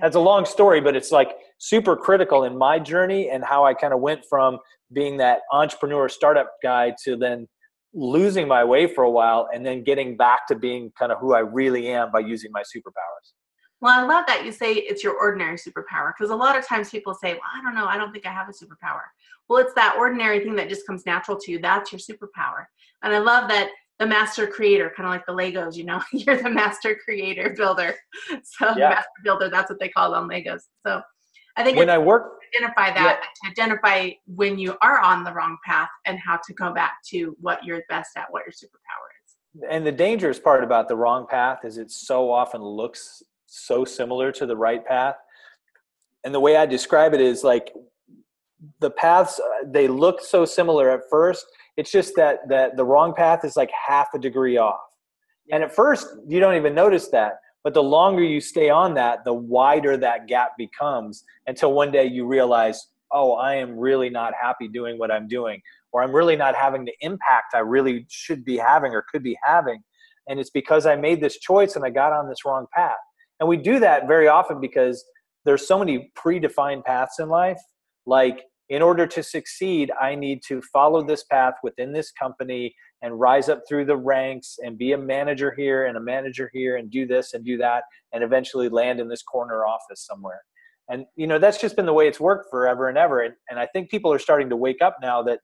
That's 0.00 0.16
a 0.16 0.20
long 0.20 0.46
story, 0.46 0.80
but 0.80 0.96
it's 0.96 1.10
like 1.10 1.36
super 1.58 1.96
critical 1.96 2.44
in 2.44 2.56
my 2.56 2.78
journey 2.78 3.30
and 3.30 3.44
how 3.44 3.64
I 3.64 3.74
kind 3.74 3.92
of 3.92 4.00
went 4.00 4.24
from 4.28 4.58
being 4.92 5.18
that 5.18 5.40
entrepreneur 5.52 6.08
startup 6.08 6.52
guy 6.62 6.94
to 7.04 7.16
then 7.16 7.48
losing 7.94 8.48
my 8.48 8.64
way 8.64 8.86
for 8.86 9.04
a 9.04 9.10
while 9.10 9.48
and 9.52 9.64
then 9.64 9.84
getting 9.84 10.16
back 10.16 10.46
to 10.48 10.54
being 10.54 10.90
kind 10.98 11.12
of 11.12 11.18
who 11.18 11.34
I 11.34 11.40
really 11.40 11.88
am 11.88 12.10
by 12.10 12.20
using 12.20 12.50
my 12.52 12.62
superpowers. 12.62 13.32
Well, 13.80 13.98
I 13.98 14.06
love 14.06 14.24
that 14.28 14.44
you 14.44 14.52
say 14.52 14.74
it's 14.74 15.02
your 15.02 15.18
ordinary 15.18 15.56
superpower 15.56 16.12
because 16.16 16.30
a 16.30 16.36
lot 16.36 16.56
of 16.56 16.66
times 16.66 16.88
people 16.88 17.14
say, 17.14 17.32
Well, 17.32 17.42
I 17.52 17.60
don't 17.62 17.74
know, 17.74 17.86
I 17.86 17.98
don't 17.98 18.12
think 18.12 18.26
I 18.26 18.32
have 18.32 18.48
a 18.48 18.52
superpower. 18.52 19.02
Well, 19.48 19.58
it's 19.58 19.74
that 19.74 19.96
ordinary 19.98 20.38
thing 20.40 20.54
that 20.54 20.68
just 20.68 20.86
comes 20.86 21.04
natural 21.04 21.36
to 21.40 21.50
you. 21.50 21.58
That's 21.58 21.90
your 21.92 21.98
superpower. 21.98 22.66
And 23.02 23.12
I 23.12 23.18
love 23.18 23.48
that 23.48 23.70
the 23.98 24.06
master 24.06 24.46
creator, 24.46 24.92
kind 24.96 25.06
of 25.06 25.12
like 25.12 25.26
the 25.26 25.32
Legos, 25.32 25.76
you 25.76 25.84
know, 25.84 26.02
you're 26.12 26.42
the 26.42 26.50
master 26.50 26.96
creator 27.04 27.54
builder. 27.56 27.94
So, 28.44 28.76
yeah. 28.76 28.90
master 28.90 29.08
builder, 29.24 29.48
that's 29.48 29.70
what 29.70 29.78
they 29.80 29.88
call 29.88 30.14
on 30.14 30.28
Legos. 30.28 30.62
So, 30.86 31.02
I 31.56 31.62
think 31.62 31.76
when 31.76 31.90
I 31.90 31.98
work, 31.98 32.38
identify 32.54 32.92
that, 32.94 33.20
yeah. 33.20 33.50
to 33.50 33.50
identify 33.50 34.10
when 34.26 34.58
you 34.58 34.76
are 34.82 35.00
on 35.00 35.22
the 35.22 35.32
wrong 35.32 35.58
path 35.64 35.90
and 36.06 36.18
how 36.18 36.38
to 36.46 36.54
go 36.54 36.72
back 36.72 36.94
to 37.10 37.36
what 37.40 37.64
you're 37.64 37.82
best 37.88 38.16
at, 38.16 38.26
what 38.30 38.44
your 38.46 38.52
superpower 38.52 39.08
is. 39.24 39.64
And 39.68 39.86
the 39.86 39.92
dangerous 39.92 40.38
part 40.38 40.64
about 40.64 40.88
the 40.88 40.96
wrong 40.96 41.26
path 41.28 41.64
is 41.64 41.76
it 41.76 41.90
so 41.90 42.30
often 42.30 42.62
looks 42.62 43.22
so 43.46 43.84
similar 43.84 44.32
to 44.32 44.46
the 44.46 44.56
right 44.56 44.84
path. 44.84 45.16
And 46.24 46.34
the 46.34 46.40
way 46.40 46.56
I 46.56 46.64
describe 46.64 47.12
it 47.12 47.20
is 47.20 47.44
like 47.44 47.74
the 48.80 48.90
paths 48.90 49.40
uh, 49.40 49.66
they 49.66 49.88
look 49.88 50.22
so 50.22 50.44
similar 50.44 50.90
at 50.90 51.00
first. 51.10 51.46
It's 51.76 51.90
just 51.90 52.14
that 52.16 52.48
that 52.48 52.76
the 52.76 52.84
wrong 52.84 53.14
path 53.14 53.44
is 53.44 53.56
like 53.56 53.70
half 53.70 54.08
a 54.14 54.18
degree 54.18 54.58
off. 54.58 54.80
And 55.50 55.62
at 55.62 55.74
first 55.74 56.06
you 56.26 56.40
don't 56.40 56.56
even 56.56 56.74
notice 56.74 57.08
that. 57.08 57.34
But 57.64 57.74
the 57.74 57.82
longer 57.82 58.22
you 58.22 58.40
stay 58.40 58.70
on 58.70 58.94
that, 58.94 59.24
the 59.24 59.32
wider 59.32 59.96
that 59.96 60.26
gap 60.26 60.52
becomes 60.58 61.24
until 61.46 61.72
one 61.72 61.92
day 61.92 62.06
you 62.06 62.26
realize, 62.26 62.88
oh, 63.12 63.34
I 63.34 63.54
am 63.54 63.78
really 63.78 64.10
not 64.10 64.32
happy 64.40 64.66
doing 64.66 64.98
what 64.98 65.10
I'm 65.12 65.28
doing, 65.28 65.60
or 65.92 66.02
I'm 66.02 66.12
really 66.12 66.34
not 66.34 66.56
having 66.56 66.84
the 66.84 66.94
impact 67.00 67.54
I 67.54 67.58
really 67.58 68.06
should 68.08 68.44
be 68.44 68.56
having 68.56 68.92
or 68.92 69.04
could 69.12 69.22
be 69.22 69.38
having. 69.44 69.82
And 70.28 70.40
it's 70.40 70.50
because 70.50 70.86
I 70.86 70.96
made 70.96 71.20
this 71.20 71.38
choice 71.38 71.76
and 71.76 71.84
I 71.84 71.90
got 71.90 72.12
on 72.12 72.28
this 72.28 72.44
wrong 72.44 72.66
path. 72.74 72.96
And 73.38 73.48
we 73.48 73.56
do 73.56 73.78
that 73.80 74.06
very 74.06 74.28
often 74.28 74.60
because 74.60 75.04
there's 75.44 75.66
so 75.66 75.78
many 75.78 76.12
predefined 76.16 76.84
paths 76.84 77.18
in 77.18 77.28
life. 77.28 77.60
Like, 78.06 78.42
in 78.72 78.80
order 78.80 79.06
to 79.06 79.22
succeed, 79.22 79.92
I 80.00 80.14
need 80.14 80.40
to 80.48 80.62
follow 80.72 81.04
this 81.04 81.24
path 81.24 81.52
within 81.62 81.92
this 81.92 82.10
company 82.10 82.74
and 83.02 83.20
rise 83.20 83.50
up 83.50 83.60
through 83.68 83.84
the 83.84 83.98
ranks 83.98 84.56
and 84.64 84.78
be 84.78 84.92
a 84.92 84.98
manager 84.98 85.52
here 85.54 85.84
and 85.84 85.98
a 85.98 86.00
manager 86.00 86.50
here 86.54 86.78
and 86.78 86.90
do 86.90 87.06
this 87.06 87.34
and 87.34 87.44
do 87.44 87.58
that 87.58 87.84
and 88.14 88.24
eventually 88.24 88.70
land 88.70 88.98
in 88.98 89.08
this 89.08 89.22
corner 89.22 89.66
office 89.66 90.06
somewhere. 90.06 90.40
And 90.88 91.04
you 91.16 91.26
know 91.26 91.38
that's 91.38 91.60
just 91.60 91.76
been 91.76 91.84
the 91.84 91.92
way 91.92 92.08
it's 92.08 92.18
worked 92.18 92.48
forever 92.50 92.88
and 92.88 92.96
ever. 92.96 93.20
And, 93.20 93.34
and 93.50 93.60
I 93.60 93.66
think 93.66 93.90
people 93.90 94.10
are 94.10 94.18
starting 94.18 94.48
to 94.48 94.56
wake 94.56 94.80
up 94.80 94.96
now 95.02 95.22
that 95.24 95.40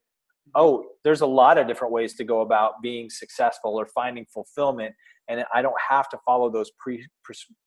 oh, 0.54 0.86
there's 1.04 1.20
a 1.20 1.26
lot 1.26 1.58
of 1.58 1.66
different 1.66 1.92
ways 1.92 2.14
to 2.14 2.24
go 2.24 2.40
about 2.40 2.80
being 2.82 3.10
successful 3.10 3.78
or 3.78 3.84
finding 3.84 4.24
fulfillment 4.32 4.94
and 5.28 5.44
I 5.54 5.60
don't 5.60 5.74
have 5.90 6.08
to 6.08 6.18
follow 6.24 6.50
those 6.50 6.70
pre 6.78 7.06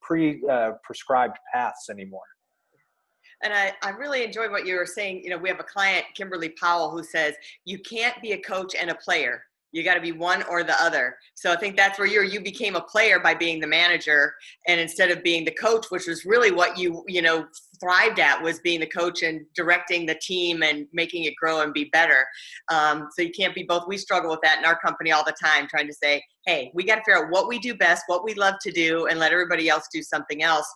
pre 0.02 0.44
uh, 0.50 0.72
prescribed 0.84 1.38
paths 1.54 1.90
anymore. 1.90 2.24
And 3.44 3.54
I, 3.54 3.74
I 3.82 3.90
really 3.92 4.24
enjoy 4.24 4.50
what 4.50 4.66
you 4.66 4.76
were 4.76 4.86
saying. 4.86 5.24
You 5.24 5.32
know, 5.32 5.38
we 5.38 5.50
have 5.50 5.60
a 5.60 5.64
client, 5.64 6.06
Kimberly 6.16 6.50
Powell, 6.50 6.92
who 6.92 7.04
says 7.04 7.36
you 7.66 7.80
can't 7.80 8.20
be 8.22 8.34
a 8.34 8.38
coach 8.42 8.76
and 8.80 8.90
a 8.90 8.96
player. 8.96 9.44
You 9.72 9.84
got 9.84 9.96
to 9.96 10.02
be 10.02 10.12
one 10.12 10.44
or 10.44 10.64
the 10.64 10.80
other. 10.82 11.16
So 11.34 11.52
I 11.52 11.56
think 11.56 11.78
that's 11.78 11.98
where 11.98 12.08
you 12.08 12.24
you 12.24 12.42
became 12.42 12.76
a 12.76 12.82
player 12.82 13.20
by 13.20 13.34
being 13.34 13.60
the 13.62 13.68
manager, 13.68 14.34
and 14.68 14.80
instead 14.80 15.12
of 15.12 15.24
being 15.24 15.46
the 15.46 15.52
coach, 15.52 15.86
which 15.90 16.08
was 16.08 16.26
really 16.26 16.52
what 16.52 16.78
you 16.78 17.04
you 17.08 17.22
know 17.22 17.46
thrived 17.80 18.20
at 18.20 18.42
was 18.42 18.60
being 18.60 18.80
the 18.80 18.88
coach 18.88 19.24
and 19.24 19.46
directing 19.56 20.06
the 20.06 20.16
team 20.16 20.62
and 20.62 20.88
making 20.94 21.24
it 21.24 21.34
grow 21.36 21.62
and 21.62 21.74
be 21.74 21.86
better. 21.86 22.26
Um, 22.70 23.08
so 23.16 23.22
you 23.22 23.32
can't 23.32 23.56
be 23.56 23.64
both. 23.64 23.88
We 23.88 23.98
struggle 23.98 24.30
with 24.30 24.42
that 24.44 24.60
in 24.60 24.66
our 24.66 24.78
company 24.78 25.12
all 25.12 25.24
the 25.26 25.36
time, 25.42 25.68
trying 25.68 25.88
to 25.88 25.94
say, 25.94 26.24
hey, 26.46 26.72
we 26.74 26.84
got 26.84 26.96
to 26.96 27.02
figure 27.02 27.26
out 27.26 27.32
what 27.32 27.48
we 27.48 27.60
do 27.60 27.76
best, 27.76 28.04
what 28.08 28.24
we 28.24 28.34
love 28.34 28.56
to 28.62 28.72
do, 28.72 29.06
and 29.08 29.20
let 29.20 29.32
everybody 29.32 29.70
else 29.70 29.88
do 29.94 30.02
something 30.02 30.42
else. 30.42 30.68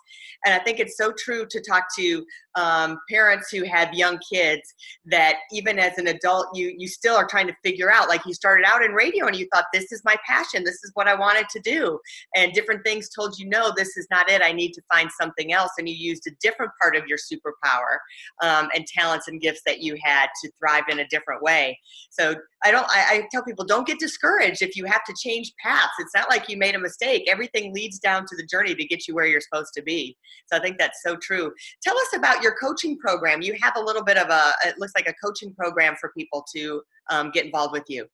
And 0.45 0.53
I 0.53 0.59
think 0.63 0.79
it's 0.79 0.95
so 0.95 1.11
true 1.17 1.45
to 1.49 1.61
talk 1.61 1.85
to 1.97 2.23
um, 2.55 2.99
parents 3.09 3.49
who 3.49 3.65
have 3.65 3.93
young 3.93 4.19
kids 4.31 4.61
that 5.05 5.37
even 5.51 5.79
as 5.79 5.97
an 5.97 6.07
adult, 6.07 6.47
you 6.53 6.73
you 6.77 6.87
still 6.87 7.15
are 7.15 7.27
trying 7.27 7.47
to 7.47 7.55
figure 7.63 7.91
out. 7.91 8.07
Like 8.07 8.25
you 8.25 8.33
started 8.33 8.65
out 8.65 8.83
in 8.83 8.91
radio 8.91 9.25
and 9.25 9.35
you 9.35 9.47
thought 9.53 9.65
this 9.73 9.91
is 9.91 10.01
my 10.05 10.15
passion, 10.27 10.63
this 10.63 10.83
is 10.83 10.91
what 10.93 11.07
I 11.07 11.15
wanted 11.15 11.49
to 11.49 11.59
do, 11.59 11.99
and 12.35 12.53
different 12.53 12.83
things 12.85 13.09
told 13.09 13.37
you 13.39 13.49
no, 13.49 13.73
this 13.75 13.97
is 13.97 14.07
not 14.11 14.29
it. 14.29 14.41
I 14.43 14.51
need 14.51 14.73
to 14.73 14.81
find 14.93 15.09
something 15.19 15.51
else, 15.51 15.71
and 15.77 15.89
you 15.89 15.95
used 15.95 16.27
a 16.27 16.31
different 16.41 16.71
part 16.81 16.95
of 16.95 17.07
your 17.07 17.17
superpower 17.17 17.97
um, 18.43 18.69
and 18.75 18.85
talents 18.85 19.27
and 19.27 19.41
gifts 19.41 19.61
that 19.65 19.81
you 19.81 19.97
had 20.03 20.27
to 20.43 20.51
thrive 20.59 20.83
in 20.89 20.99
a 20.99 21.07
different 21.07 21.41
way. 21.41 21.77
So 22.11 22.35
I 22.63 22.71
don't. 22.71 22.85
I, 22.89 23.05
I 23.09 23.27
tell 23.31 23.43
people 23.43 23.65
don't 23.65 23.87
get 23.87 23.99
discouraged 23.99 24.61
if 24.61 24.75
you 24.75 24.85
have 24.85 25.03
to 25.05 25.13
change 25.21 25.51
paths. 25.61 25.93
It's 25.99 26.13
not 26.15 26.29
like 26.29 26.49
you 26.49 26.57
made 26.57 26.75
a 26.75 26.79
mistake. 26.79 27.25
Everything 27.29 27.73
leads 27.73 27.99
down 27.99 28.25
to 28.27 28.35
the 28.35 28.45
journey 28.45 28.75
to 28.75 28.85
get 28.85 29.07
you 29.07 29.15
where 29.15 29.25
you're 29.25 29.41
supposed 29.41 29.73
to 29.75 29.81
be. 29.81 30.17
So 30.51 30.57
I 30.57 30.61
think 30.61 30.77
that's 30.77 31.01
so 31.03 31.15
true. 31.15 31.51
Tell 31.83 31.97
us 31.97 32.07
about 32.15 32.41
your 32.41 32.55
coaching 32.61 32.97
program. 32.97 33.41
You 33.41 33.55
have 33.61 33.75
a 33.75 33.81
little 33.81 34.03
bit 34.03 34.17
of 34.17 34.29
a, 34.29 34.51
it 34.65 34.77
looks 34.77 34.93
like 34.95 35.07
a 35.07 35.13
coaching 35.23 35.53
program 35.53 35.95
for 35.99 36.11
people 36.17 36.45
to 36.55 36.81
um, 37.09 37.31
get 37.31 37.45
involved 37.45 37.73
with 37.73 37.85
you. 37.87 38.05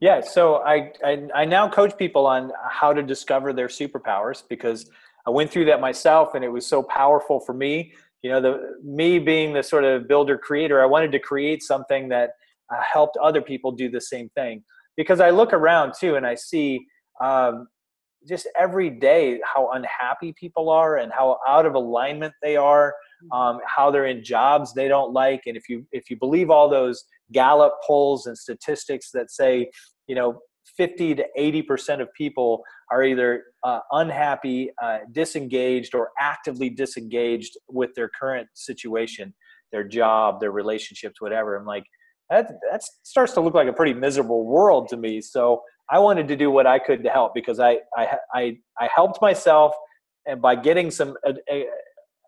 Yeah, 0.00 0.20
so 0.20 0.56
I, 0.56 0.92
I, 1.04 1.28
I 1.34 1.44
now 1.44 1.68
coach 1.68 1.96
people 1.96 2.26
on 2.26 2.50
how 2.68 2.92
to 2.92 3.02
discover 3.02 3.52
their 3.52 3.68
superpowers 3.68 4.42
because 4.48 4.90
I 5.26 5.30
went 5.30 5.50
through 5.50 5.66
that 5.66 5.80
myself 5.80 6.34
and 6.34 6.44
it 6.44 6.48
was 6.48 6.66
so 6.66 6.82
powerful 6.82 7.38
for 7.38 7.52
me. 7.52 7.92
You 8.22 8.30
know, 8.32 8.40
the 8.40 8.76
me 8.84 9.18
being 9.18 9.52
the 9.52 9.62
sort 9.62 9.84
of 9.84 10.08
builder 10.08 10.36
creator, 10.38 10.82
I 10.82 10.86
wanted 10.86 11.12
to 11.12 11.20
create 11.20 11.62
something 11.62 12.08
that 12.08 12.30
uh, 12.72 12.80
helped 12.80 13.16
other 13.22 13.40
people 13.40 13.72
do 13.72 13.90
the 13.90 14.00
same 14.00 14.28
thing 14.30 14.64
because 14.96 15.20
I 15.20 15.30
look 15.30 15.52
around 15.52 15.94
too 15.98 16.16
and 16.16 16.26
I 16.26 16.34
see 16.34 16.84
um, 17.20 17.68
just 18.28 18.48
every 18.58 18.90
day 18.90 19.40
how 19.42 19.70
unhappy 19.72 20.32
people 20.38 20.70
are 20.70 20.96
and 20.96 21.12
how 21.12 21.38
out 21.46 21.66
of 21.66 21.74
alignment 21.74 22.34
they 22.42 22.56
are, 22.56 22.94
mm-hmm. 23.24 23.32
um, 23.32 23.60
how 23.66 23.90
they're 23.90 24.06
in 24.06 24.22
jobs 24.22 24.74
they 24.74 24.88
don't 24.88 25.12
like, 25.12 25.42
and 25.46 25.56
if 25.56 25.68
you 25.68 25.86
if 25.92 26.10
you 26.10 26.16
believe 26.16 26.50
all 26.50 26.68
those 26.68 27.04
Gallup 27.32 27.74
polls 27.86 28.26
and 28.26 28.36
statistics 28.36 29.10
that 29.12 29.30
say, 29.30 29.70
you 30.06 30.14
know, 30.14 30.40
50 30.76 31.16
to 31.16 31.26
80 31.36 31.62
percent 31.62 32.02
of 32.02 32.12
people 32.14 32.62
are 32.90 33.02
either 33.02 33.44
uh, 33.64 33.80
unhappy, 33.92 34.70
uh, 34.82 34.98
disengaged, 35.12 35.94
or 35.94 36.10
actively 36.20 36.70
disengaged 36.70 37.56
with 37.68 37.94
their 37.94 38.10
current 38.20 38.48
situation, 38.54 39.34
their 39.72 39.84
job, 39.84 40.40
their 40.40 40.52
relationships, 40.52 41.20
whatever. 41.20 41.56
I'm 41.56 41.66
like, 41.66 41.84
that 42.32 42.48
that 42.70 42.82
starts 43.02 43.32
to 43.34 43.40
look 43.40 43.54
like 43.54 43.68
a 43.68 43.72
pretty 43.72 43.94
miserable 43.94 44.44
world 44.46 44.88
to 44.88 44.96
me. 44.96 45.20
So 45.20 45.62
I 45.90 45.98
wanted 45.98 46.26
to 46.28 46.36
do 46.36 46.50
what 46.50 46.66
I 46.66 46.78
could 46.78 47.04
to 47.04 47.10
help 47.10 47.34
because 47.34 47.60
I 47.60 47.72
I 47.96 48.16
I, 48.34 48.58
I 48.78 48.88
helped 48.94 49.20
myself, 49.20 49.72
and 50.26 50.40
by 50.40 50.54
getting 50.56 50.90
some 50.90 51.16
uh, 51.26 51.32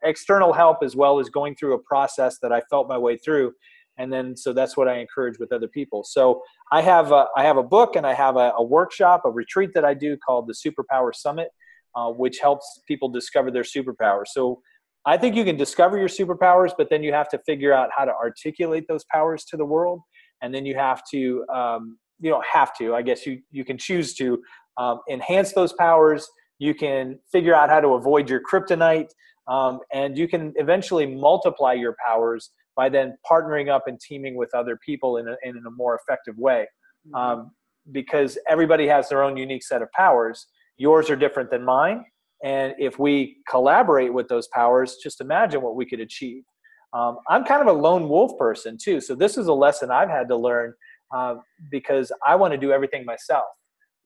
external 0.02 0.52
help 0.52 0.78
as 0.82 0.94
well 0.94 1.18
as 1.18 1.28
going 1.30 1.56
through 1.56 1.74
a 1.74 1.78
process 1.78 2.38
that 2.42 2.52
I 2.52 2.60
felt 2.70 2.86
my 2.86 2.98
way 2.98 3.16
through, 3.16 3.54
and 3.96 4.12
then 4.12 4.36
so 4.36 4.52
that's 4.52 4.76
what 4.76 4.88
I 4.88 4.98
encourage 4.98 5.38
with 5.38 5.52
other 5.52 5.68
people. 5.68 6.04
So 6.04 6.42
I 6.70 6.82
have 6.82 7.10
a, 7.12 7.26
I 7.36 7.44
have 7.44 7.56
a 7.56 7.62
book 7.62 7.96
and 7.96 8.06
I 8.06 8.14
have 8.14 8.36
a, 8.36 8.52
a 8.58 8.62
workshop, 8.62 9.22
a 9.24 9.30
retreat 9.30 9.70
that 9.74 9.84
I 9.84 9.94
do 9.94 10.16
called 10.16 10.48
the 10.48 10.54
Superpower 10.54 11.14
Summit, 11.14 11.48
uh, 11.94 12.10
which 12.10 12.38
helps 12.40 12.66
people 12.86 13.08
discover 13.08 13.50
their 13.50 13.62
superpowers. 13.62 14.28
So 14.28 14.60
I 15.06 15.16
think 15.16 15.36
you 15.36 15.44
can 15.44 15.56
discover 15.56 15.98
your 15.98 16.08
superpowers, 16.08 16.72
but 16.76 16.88
then 16.88 17.02
you 17.02 17.12
have 17.12 17.28
to 17.30 17.38
figure 17.40 17.72
out 17.72 17.90
how 17.96 18.04
to 18.04 18.12
articulate 18.12 18.86
those 18.88 19.04
powers 19.04 19.44
to 19.46 19.56
the 19.56 19.64
world, 19.64 20.00
and 20.40 20.54
then 20.54 20.64
you 20.64 20.74
have 20.74 21.02
to, 21.12 21.44
um, 21.54 21.98
you 22.20 22.30
don't 22.30 22.44
have 22.46 22.76
to. 22.78 22.94
I 22.94 23.02
guess 23.02 23.26
you 23.26 23.40
you 23.50 23.64
can 23.64 23.76
choose 23.76 24.14
to 24.14 24.42
um, 24.78 25.00
enhance 25.10 25.52
those 25.52 25.72
powers. 25.74 26.26
You 26.58 26.74
can 26.74 27.18
figure 27.30 27.54
out 27.54 27.68
how 27.68 27.80
to 27.80 27.88
avoid 27.88 28.30
your 28.30 28.40
kryptonite, 28.40 29.10
um, 29.46 29.80
and 29.92 30.16
you 30.16 30.26
can 30.26 30.52
eventually 30.56 31.06
multiply 31.06 31.74
your 31.74 31.96
powers 32.06 32.50
by 32.76 32.88
then 32.88 33.16
partnering 33.30 33.68
up 33.68 33.84
and 33.86 34.00
teaming 34.00 34.36
with 34.36 34.54
other 34.54 34.78
people 34.84 35.18
in 35.18 35.28
a, 35.28 35.36
in 35.44 35.56
a 35.66 35.70
more 35.70 35.96
effective 35.96 36.36
way. 36.38 36.66
Mm-hmm. 37.06 37.14
Um, 37.14 37.50
because 37.92 38.38
everybody 38.48 38.86
has 38.88 39.10
their 39.10 39.22
own 39.22 39.36
unique 39.36 39.62
set 39.62 39.82
of 39.82 39.92
powers. 39.92 40.46
Yours 40.78 41.10
are 41.10 41.16
different 41.16 41.50
than 41.50 41.62
mine 41.62 42.04
and 42.44 42.74
if 42.78 42.98
we 42.98 43.38
collaborate 43.48 44.12
with 44.12 44.28
those 44.28 44.48
powers, 44.48 44.98
just 45.02 45.22
imagine 45.22 45.62
what 45.62 45.76
we 45.76 45.87
could 45.87 45.98
achieve. 45.98 46.44
Um, 46.92 47.16
I'm 47.28 47.42
kind 47.42 47.62
of 47.62 47.74
a 47.74 47.78
lone 47.78 48.07
wolf 48.07 48.38
person 48.38 48.76
too. 48.80 49.00
So 49.00 49.14
this 49.14 49.38
is 49.38 49.46
a 49.46 49.52
lesson 49.52 49.90
I've 49.90 50.11
had 50.11 50.28
to 50.28 50.37
learn 50.37 50.74
uh, 51.12 51.37
because 51.70 52.12
I 52.24 52.37
want 52.37 52.52
to 52.52 52.59
do 52.59 52.70
everything 52.70 53.07
myself. 53.07 53.46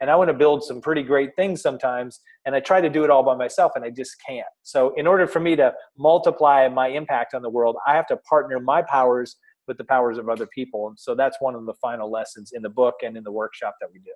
And 0.00 0.08
I 0.08 0.14
want 0.14 0.28
to 0.28 0.34
build 0.34 0.62
some 0.62 0.80
pretty 0.80 1.02
great 1.02 1.30
things 1.34 1.60
sometimes. 1.60 2.20
And 2.46 2.54
I 2.54 2.60
try 2.60 2.80
to 2.80 2.88
do 2.88 3.02
it 3.02 3.10
all 3.10 3.24
by 3.24 3.34
myself 3.34 3.72
and 3.74 3.84
I 3.84 3.90
just 3.90 4.14
can't. 4.24 4.46
So, 4.62 4.94
in 4.94 5.08
order 5.08 5.26
for 5.26 5.40
me 5.40 5.56
to 5.56 5.74
multiply 5.98 6.68
my 6.68 6.86
impact 6.86 7.34
on 7.34 7.42
the 7.42 7.50
world, 7.50 7.76
I 7.88 7.96
have 7.96 8.06
to 8.06 8.16
partner 8.18 8.60
my 8.60 8.82
powers 8.82 9.36
with 9.66 9.78
the 9.78 9.84
powers 9.84 10.16
of 10.16 10.28
other 10.28 10.46
people. 10.46 10.86
And 10.86 10.98
so 10.98 11.16
that's 11.16 11.38
one 11.40 11.56
of 11.56 11.66
the 11.66 11.74
final 11.74 12.08
lessons 12.08 12.52
in 12.54 12.62
the 12.62 12.70
book 12.70 12.94
and 13.04 13.16
in 13.16 13.24
the 13.24 13.32
workshop 13.32 13.74
that 13.80 13.90
we 13.92 13.98
do. 13.98 14.12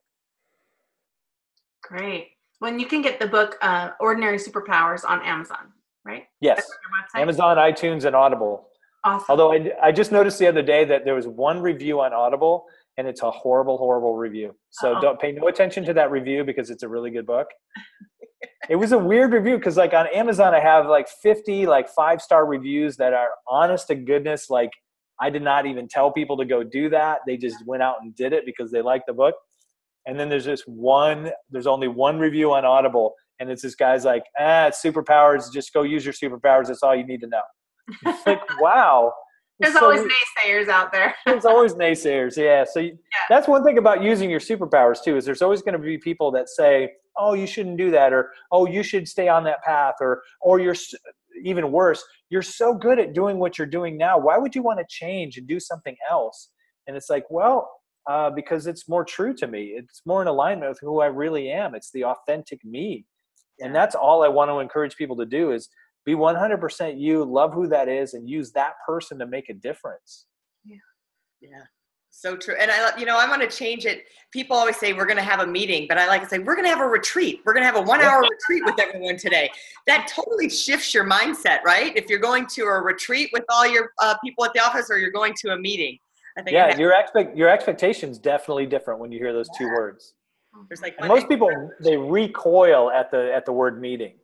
Great 1.82 2.28
when 2.62 2.78
you 2.78 2.86
can 2.86 3.02
get 3.02 3.18
the 3.18 3.26
book 3.26 3.58
uh, 3.60 3.90
Ordinary 3.98 4.38
Superpowers 4.38 5.04
on 5.04 5.20
Amazon, 5.22 5.72
right? 6.04 6.26
Yes. 6.40 6.64
Amazon, 7.16 7.56
iTunes, 7.56 8.04
and 8.04 8.14
Audible. 8.14 8.68
Awesome. 9.02 9.26
Although 9.28 9.52
I, 9.52 9.72
I 9.82 9.90
just 9.90 10.12
noticed 10.12 10.38
the 10.38 10.46
other 10.46 10.62
day 10.62 10.84
that 10.84 11.04
there 11.04 11.16
was 11.16 11.26
one 11.26 11.60
review 11.60 12.00
on 12.00 12.12
Audible 12.12 12.66
and 12.96 13.08
it's 13.08 13.22
a 13.22 13.30
horrible, 13.32 13.78
horrible 13.78 14.14
review. 14.14 14.54
So 14.70 14.92
Uh-oh. 14.92 15.00
don't 15.00 15.20
pay 15.20 15.32
no 15.32 15.48
attention 15.48 15.84
to 15.86 15.94
that 15.94 16.12
review 16.12 16.44
because 16.44 16.70
it's 16.70 16.84
a 16.84 16.88
really 16.88 17.10
good 17.10 17.26
book. 17.26 17.48
it 18.70 18.76
was 18.76 18.92
a 18.92 18.98
weird 18.98 19.32
review 19.32 19.56
because 19.56 19.76
like 19.76 19.92
on 19.92 20.06
Amazon 20.14 20.54
I 20.54 20.60
have 20.60 20.86
like 20.86 21.08
50 21.08 21.66
like 21.66 21.88
five 21.88 22.22
star 22.22 22.46
reviews 22.46 22.96
that 22.98 23.12
are 23.12 23.30
honest 23.48 23.88
to 23.88 23.96
goodness 23.96 24.50
like 24.50 24.70
I 25.20 25.30
did 25.30 25.42
not 25.42 25.66
even 25.66 25.88
tell 25.88 26.12
people 26.12 26.36
to 26.36 26.44
go 26.44 26.62
do 26.62 26.90
that. 26.90 27.22
They 27.26 27.36
just 27.36 27.66
went 27.66 27.82
out 27.82 27.96
and 28.02 28.14
did 28.14 28.32
it 28.32 28.46
because 28.46 28.70
they 28.70 28.82
liked 28.82 29.06
the 29.08 29.14
book. 29.14 29.34
And 30.06 30.18
then 30.18 30.28
there's 30.28 30.44
this 30.44 30.62
one, 30.66 31.30
there's 31.50 31.66
only 31.66 31.88
one 31.88 32.18
review 32.18 32.52
on 32.52 32.64
Audible, 32.64 33.14
and 33.38 33.50
it's 33.50 33.62
this 33.62 33.74
guy's 33.74 34.04
like, 34.04 34.24
ah, 34.38 34.70
superpowers, 34.70 35.52
just 35.52 35.72
go 35.72 35.82
use 35.82 36.04
your 36.04 36.14
superpowers. 36.14 36.66
That's 36.66 36.82
all 36.82 36.94
you 36.94 37.06
need 37.06 37.20
to 37.20 37.28
know. 37.28 37.42
It's 38.06 38.26
like, 38.26 38.40
wow. 38.60 39.12
There's 39.60 39.74
so, 39.74 39.84
always 39.84 40.00
naysayers 40.00 40.68
out 40.68 40.90
there. 40.90 41.14
there's 41.26 41.44
always 41.44 41.74
naysayers, 41.74 42.36
yeah. 42.36 42.64
So 42.64 42.80
you, 42.80 42.88
yeah. 42.88 43.18
that's 43.28 43.46
one 43.46 43.62
thing 43.64 43.78
about 43.78 44.02
using 44.02 44.28
your 44.28 44.40
superpowers 44.40 45.02
too, 45.02 45.16
is 45.16 45.24
there's 45.24 45.42
always 45.42 45.62
going 45.62 45.74
to 45.74 45.78
be 45.78 45.98
people 45.98 46.32
that 46.32 46.48
say, 46.48 46.90
oh, 47.16 47.34
you 47.34 47.46
shouldn't 47.46 47.76
do 47.76 47.90
that, 47.92 48.12
or 48.12 48.30
oh, 48.50 48.66
you 48.66 48.82
should 48.82 49.06
stay 49.06 49.28
on 49.28 49.44
that 49.44 49.62
path, 49.62 49.94
or 50.00 50.22
or 50.40 50.58
you're 50.58 50.74
even 51.44 51.70
worse, 51.70 52.04
you're 52.30 52.42
so 52.42 52.74
good 52.74 52.98
at 52.98 53.12
doing 53.12 53.38
what 53.38 53.58
you're 53.58 53.66
doing 53.66 53.96
now. 53.96 54.18
Why 54.18 54.38
would 54.38 54.54
you 54.54 54.62
want 54.62 54.78
to 54.78 54.86
change 54.88 55.36
and 55.36 55.46
do 55.46 55.60
something 55.60 55.96
else? 56.10 56.48
And 56.86 56.96
it's 56.96 57.10
like, 57.10 57.24
well, 57.30 57.70
uh, 58.08 58.30
because 58.30 58.66
it's 58.66 58.88
more 58.88 59.04
true 59.04 59.34
to 59.34 59.46
me. 59.46 59.74
It's 59.76 60.02
more 60.04 60.22
in 60.22 60.28
alignment 60.28 60.70
with 60.70 60.80
who 60.80 61.00
I 61.00 61.06
really 61.06 61.50
am. 61.50 61.74
It's 61.74 61.90
the 61.90 62.04
authentic 62.04 62.64
me. 62.64 63.06
And 63.60 63.74
that's 63.74 63.94
all 63.94 64.24
I 64.24 64.28
want 64.28 64.50
to 64.50 64.58
encourage 64.58 64.96
people 64.96 65.16
to 65.16 65.26
do 65.26 65.52
is 65.52 65.68
be 66.04 66.14
100% 66.14 67.00
you, 67.00 67.24
love 67.24 67.52
who 67.52 67.68
that 67.68 67.88
is, 67.88 68.14
and 68.14 68.28
use 68.28 68.50
that 68.52 68.72
person 68.86 69.18
to 69.18 69.26
make 69.26 69.48
a 69.48 69.54
difference. 69.54 70.26
Yeah. 70.64 70.76
Yeah. 71.40 71.64
So 72.14 72.36
true. 72.36 72.54
And 72.58 72.70
I, 72.70 72.96
you 72.98 73.06
know, 73.06 73.16
I 73.16 73.26
want 73.26 73.40
to 73.40 73.48
change 73.48 73.86
it. 73.86 74.04
People 74.32 74.54
always 74.54 74.76
say 74.76 74.92
we're 74.92 75.06
going 75.06 75.16
to 75.16 75.22
have 75.22 75.40
a 75.40 75.46
meeting, 75.46 75.86
but 75.88 75.96
I 75.96 76.06
like 76.06 76.22
to 76.22 76.28
say 76.28 76.38
we're 76.40 76.54
going 76.54 76.66
to 76.66 76.70
have 76.70 76.80
a 76.80 76.86
retreat. 76.86 77.40
We're 77.44 77.54
going 77.54 77.62
to 77.62 77.66
have 77.66 77.76
a 77.76 77.82
one 77.88 78.02
hour 78.02 78.20
retreat 78.20 78.62
with 78.66 78.78
everyone 78.78 79.16
today. 79.16 79.50
That 79.86 80.10
totally 80.14 80.50
shifts 80.50 80.92
your 80.92 81.08
mindset, 81.08 81.62
right? 81.64 81.96
If 81.96 82.10
you're 82.10 82.18
going 82.18 82.46
to 82.48 82.62
a 82.64 82.82
retreat 82.82 83.30
with 83.32 83.44
all 83.48 83.66
your 83.66 83.92
uh, 84.02 84.14
people 84.22 84.44
at 84.44 84.52
the 84.52 84.60
office 84.60 84.90
or 84.90 84.98
you're 84.98 85.10
going 85.10 85.32
to 85.38 85.52
a 85.52 85.58
meeting. 85.58 85.98
I 86.36 86.42
think 86.42 86.54
yeah, 86.54 86.76
your 86.76 86.92
expect 86.92 87.36
your 87.36 87.48
expectations 87.48 88.18
definitely 88.18 88.66
different 88.66 89.00
when 89.00 89.12
you 89.12 89.18
hear 89.18 89.32
those 89.32 89.48
yeah. 89.52 89.66
two 89.66 89.72
words. 89.72 90.14
There's 90.68 90.82
like 90.82 90.96
most 91.00 91.28
people 91.28 91.50
they 91.80 91.96
recoil 91.96 92.90
at 92.90 93.10
the 93.10 93.32
at 93.34 93.44
the 93.44 93.52
word 93.52 93.80
meeting. 93.80 94.14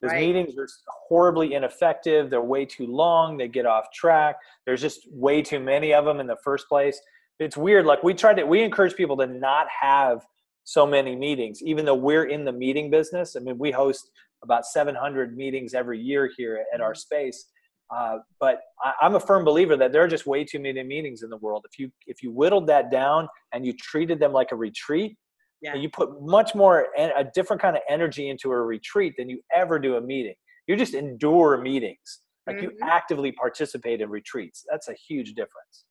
Because 0.00 0.16
right. 0.16 0.26
meetings 0.26 0.58
are 0.58 0.68
horribly 1.08 1.54
ineffective. 1.54 2.28
They're 2.28 2.42
way 2.42 2.66
too 2.66 2.86
long. 2.86 3.38
They 3.38 3.48
get 3.48 3.64
off 3.64 3.90
track. 3.90 4.36
There's 4.66 4.82
just 4.82 5.10
way 5.10 5.40
too 5.40 5.60
many 5.60 5.94
of 5.94 6.04
them 6.04 6.20
in 6.20 6.26
the 6.26 6.36
first 6.44 6.68
place 6.68 7.00
it's 7.38 7.56
weird. 7.56 7.86
Like 7.86 8.02
we 8.02 8.14
tried 8.14 8.34
to, 8.34 8.44
we 8.44 8.62
encourage 8.62 8.94
people 8.94 9.16
to 9.18 9.26
not 9.26 9.66
have 9.80 10.26
so 10.64 10.86
many 10.86 11.16
meetings, 11.16 11.62
even 11.62 11.84
though 11.84 11.94
we're 11.94 12.24
in 12.24 12.44
the 12.44 12.52
meeting 12.52 12.90
business. 12.90 13.36
I 13.36 13.40
mean, 13.40 13.58
we 13.58 13.70
host 13.70 14.10
about 14.42 14.66
700 14.66 15.36
meetings 15.36 15.74
every 15.74 16.00
year 16.00 16.30
here 16.36 16.64
at 16.72 16.80
our 16.80 16.92
mm-hmm. 16.92 16.98
space. 16.98 17.46
Uh, 17.90 18.18
but 18.40 18.60
I, 18.82 19.06
am 19.06 19.14
a 19.14 19.20
firm 19.20 19.44
believer 19.44 19.76
that 19.76 19.92
there 19.92 20.02
are 20.02 20.08
just 20.08 20.26
way 20.26 20.44
too 20.44 20.58
many 20.58 20.82
meetings 20.82 21.22
in 21.22 21.30
the 21.30 21.36
world. 21.36 21.66
If 21.70 21.78
you 21.78 21.90
if 22.06 22.22
you 22.22 22.30
whittled 22.30 22.66
that 22.68 22.90
down 22.90 23.28
and 23.52 23.64
you 23.64 23.72
treated 23.74 24.18
them 24.18 24.32
like 24.32 24.52
a 24.52 24.56
retreat, 24.56 25.16
yeah. 25.60 25.74
you 25.74 25.88
put 25.88 26.22
much 26.22 26.54
more 26.54 26.88
and 26.96 27.12
a 27.16 27.24
different 27.34 27.60
kind 27.60 27.76
of 27.76 27.82
energy 27.88 28.28
into 28.28 28.50
a 28.50 28.60
retreat 28.60 29.14
than 29.18 29.28
you 29.28 29.40
ever 29.54 29.78
do 29.78 29.96
a 29.96 30.00
meeting. 30.00 30.34
You 30.66 30.76
just 30.76 30.94
endure 30.94 31.58
meetings, 31.60 32.20
like 32.46 32.56
mm-hmm. 32.56 32.64
you 32.64 32.78
actively 32.82 33.32
participate 33.32 34.00
in 34.00 34.08
retreats. 34.08 34.64
That's 34.70 34.88
a 34.88 34.94
huge 34.94 35.34
difference. 35.34 35.84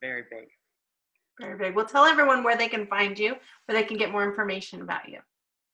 Very 0.00 0.24
big. 0.30 0.48
Very 1.40 1.58
big. 1.58 1.74
Well, 1.74 1.84
tell 1.84 2.04
everyone 2.06 2.42
where 2.42 2.56
they 2.56 2.68
can 2.68 2.86
find 2.86 3.18
you, 3.18 3.34
where 3.66 3.78
they 3.78 3.86
can 3.86 3.98
get 3.98 4.10
more 4.10 4.24
information 4.24 4.80
about 4.80 5.08
you. 5.08 5.18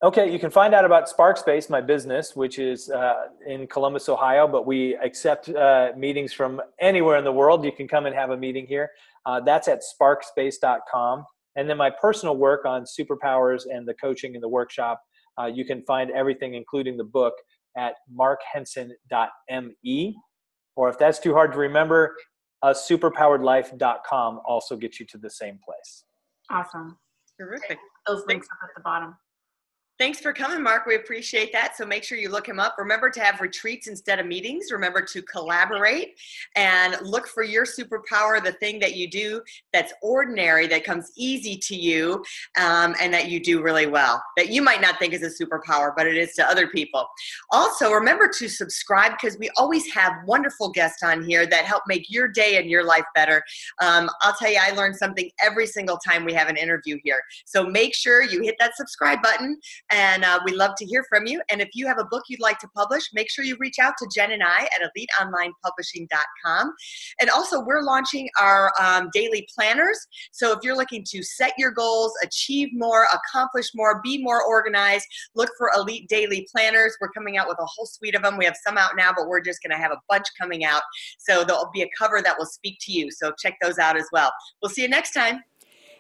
Okay, 0.05 0.33
you 0.33 0.41
can 0.41 0.51
find 0.51 0.75
out 0.75 0.85
about 0.85 1.09
Sparkspace, 1.09 1.71
my 1.71 1.81
business, 1.81 2.35
which 2.35 2.59
is 2.59 2.91
uh, 2.91 3.29
in 3.47 3.69
Columbus, 3.69 4.09
Ohio, 4.09 4.49
but 4.49 4.67
we 4.67 4.97
accept 4.97 5.49
uh, 5.49 5.93
meetings 5.97 6.33
from 6.33 6.61
anywhere 6.81 7.19
in 7.19 7.25
the 7.25 7.31
world. 7.31 7.65
You 7.65 7.71
can 7.71 7.87
come 7.87 8.07
and 8.07 8.15
have 8.15 8.31
a 8.31 8.37
meeting 8.37 8.67
here. 8.67 8.91
Uh, 9.27 9.39
that's 9.39 9.69
at 9.69 9.81
sparkspace.com. 9.81 11.25
And 11.55 11.71
then 11.71 11.77
my 11.77 11.89
personal 11.89 12.37
work 12.37 12.65
on 12.65 12.85
superpowers 12.85 13.63
and 13.73 13.87
the 13.87 13.95
coaching 13.95 14.35
and 14.35 14.43
the 14.43 14.49
workshop, 14.49 15.01
uh, 15.41 15.47
you 15.47 15.65
can 15.65 15.85
find 15.85 16.11
everything, 16.11 16.55
including 16.55 16.97
the 16.97 17.05
book, 17.05 17.35
at 17.77 17.95
markhenson.me. 18.13 20.17
Or 20.75 20.89
if 20.89 20.99
that's 20.99 21.21
too 21.21 21.33
hard 21.33 21.53
to 21.53 21.59
remember, 21.59 22.17
uh, 22.63 22.75
superpoweredlife.com 22.75 24.41
also 24.49 24.77
gets 24.77 24.99
you 24.99 25.07
to 25.07 25.19
the 25.19 25.31
same 25.31 25.61
place. 25.65 26.03
Awesome. 26.51 26.99
Terrific. 27.39 27.79
Those 28.09 28.25
links 28.27 28.49
up 28.51 28.59
at 28.69 28.75
the 28.75 28.83
bottom. 28.83 29.15
Thanks 30.03 30.19
for 30.19 30.33
coming, 30.33 30.65
Mark. 30.65 30.85
We 30.85 30.97
appreciate 30.97 31.53
that. 31.53 31.77
So 31.77 31.87
make 31.87 32.03
sure 32.03 32.19
you 32.19 32.29
look 32.29 32.49
him 32.49 32.59
up. 32.59 32.75
Remember 32.77 33.09
to 33.09 33.21
have 33.21 33.41
retreats 33.41 33.87
instead 33.87 34.19
of 34.19 34.27
meetings. 34.27 34.73
Remember 34.73 35.01
to 35.01 35.23
collaborate 35.23 36.19
and 36.57 36.97
look 37.03 37.29
for 37.29 37.45
your 37.45 37.65
superpower, 37.65 38.43
the 38.43 38.51
thing 38.55 38.81
that 38.81 38.97
you 38.97 39.09
do 39.09 39.41
that's 39.73 39.93
ordinary, 40.03 40.67
that 40.67 40.83
comes 40.83 41.13
easy 41.17 41.57
to 41.57 41.77
you, 41.77 42.25
um, 42.59 42.97
and 43.01 43.15
that 43.15 43.29
you 43.29 43.39
do 43.39 43.63
really 43.63 43.87
well. 43.87 44.21
That 44.37 44.49
you 44.49 44.61
might 44.61 44.81
not 44.81 44.99
think 44.99 45.15
is 45.15 45.23
a 45.23 45.45
superpower, 45.45 45.93
but 45.97 46.09
it 46.09 46.17
is 46.17 46.35
to 46.35 46.45
other 46.45 46.67
people. 46.67 47.07
Also, 47.53 47.93
remember 47.93 48.27
to 48.27 48.49
subscribe 48.49 49.13
because 49.13 49.39
we 49.39 49.51
always 49.57 49.89
have 49.93 50.15
wonderful 50.27 50.71
guests 50.71 51.05
on 51.05 51.23
here 51.23 51.47
that 51.47 51.65
help 51.65 51.85
make 51.87 52.11
your 52.11 52.27
day 52.27 52.57
and 52.57 52.69
your 52.69 52.85
life 52.85 53.05
better. 53.15 53.41
Um, 53.81 54.11
I'll 54.23 54.35
tell 54.35 54.51
you, 54.51 54.59
I 54.61 54.73
learn 54.73 54.95
something 54.95 55.31
every 55.45 55.69
single 55.69 55.99
time 55.99 56.25
we 56.25 56.33
have 56.33 56.49
an 56.49 56.57
interview 56.57 56.99
here. 57.05 57.23
So 57.45 57.65
make 57.65 57.95
sure 57.95 58.25
you 58.25 58.43
hit 58.43 58.57
that 58.59 58.77
subscribe 58.77 59.23
button 59.23 59.61
and 59.93 60.25
uh, 60.25 60.41
we 60.45 60.53
love 60.53 60.73
to 60.79 60.87
hear 60.87 61.05
from 61.09 61.27
you. 61.27 61.43
And 61.51 61.61
if 61.61 61.69
you 61.75 61.87
have 61.87 61.99
a 61.99 62.05
book 62.05 62.25
you'd 62.29 62.41
like 62.41 62.59
to 62.61 62.69
publish, 62.75 63.03
make 63.13 63.31
sure 63.31 63.45
you 63.45 63.57
reach 63.61 63.79
out 63.81 63.95
to 63.99 64.09
Jen 64.15 64.33
and 64.33 64.43
I 64.43 64.65
at 64.65 64.91
eliteonlinepublishing.com. 65.21 66.75
And 67.21 67.31
also, 67.31 67.61
we're 67.61 67.83
launching 67.83 68.29
our 68.41 68.73
um, 68.81 69.11
daily 69.13 69.47
planners. 69.55 69.99
So 70.33 70.53
if 70.53 70.61
you're 70.63 70.77
looking 70.77 71.05
to 71.11 71.23
set 71.23 71.53
your 71.59 71.71
goals, 71.71 72.13
achieve 72.23 72.71
more, 72.73 73.07
accomplish 73.13 73.71
more, 73.75 74.01
be 74.03 74.23
more 74.23 74.43
organized, 74.43 75.07
look 75.35 75.51
for 75.59 75.71
Elite 75.77 76.09
Daily 76.09 76.47
Planners. 76.51 76.97
We're 77.01 77.11
coming 77.11 77.37
out 77.37 77.49
with 77.49 77.59
a 77.61 77.67
whole 77.67 77.87
suite 77.87 78.15
of 78.15 78.23
them. 78.23 78.39
We 78.39 78.47
have 78.47 78.57
some 78.67 78.79
out 78.79 78.97
now, 78.97 79.13
but 79.15 79.29
we're 79.29 79.43
just 79.43 79.63
going 79.63 79.77
to 79.77 79.83
have 79.83 79.93
a 79.93 80.01
bunch 80.09 80.27
coming 80.41 80.65
out. 80.65 80.83
So 81.19 81.45
there'll 81.45 81.71
be 81.73 81.83
a 81.83 81.91
cover 81.99 82.23
that 82.23 82.39
will 82.39 82.47
speak 82.47 82.79
to 82.83 82.93
you. 82.93 83.11
So 83.11 83.33
check 83.39 83.57
those 83.61 83.79
out 83.79 83.97
as 83.97 84.07
well. 84.13 84.33
We'll 84.63 84.71
see 84.71 84.83
you 84.83 84.89
next 84.89 85.13
time. 85.13 85.43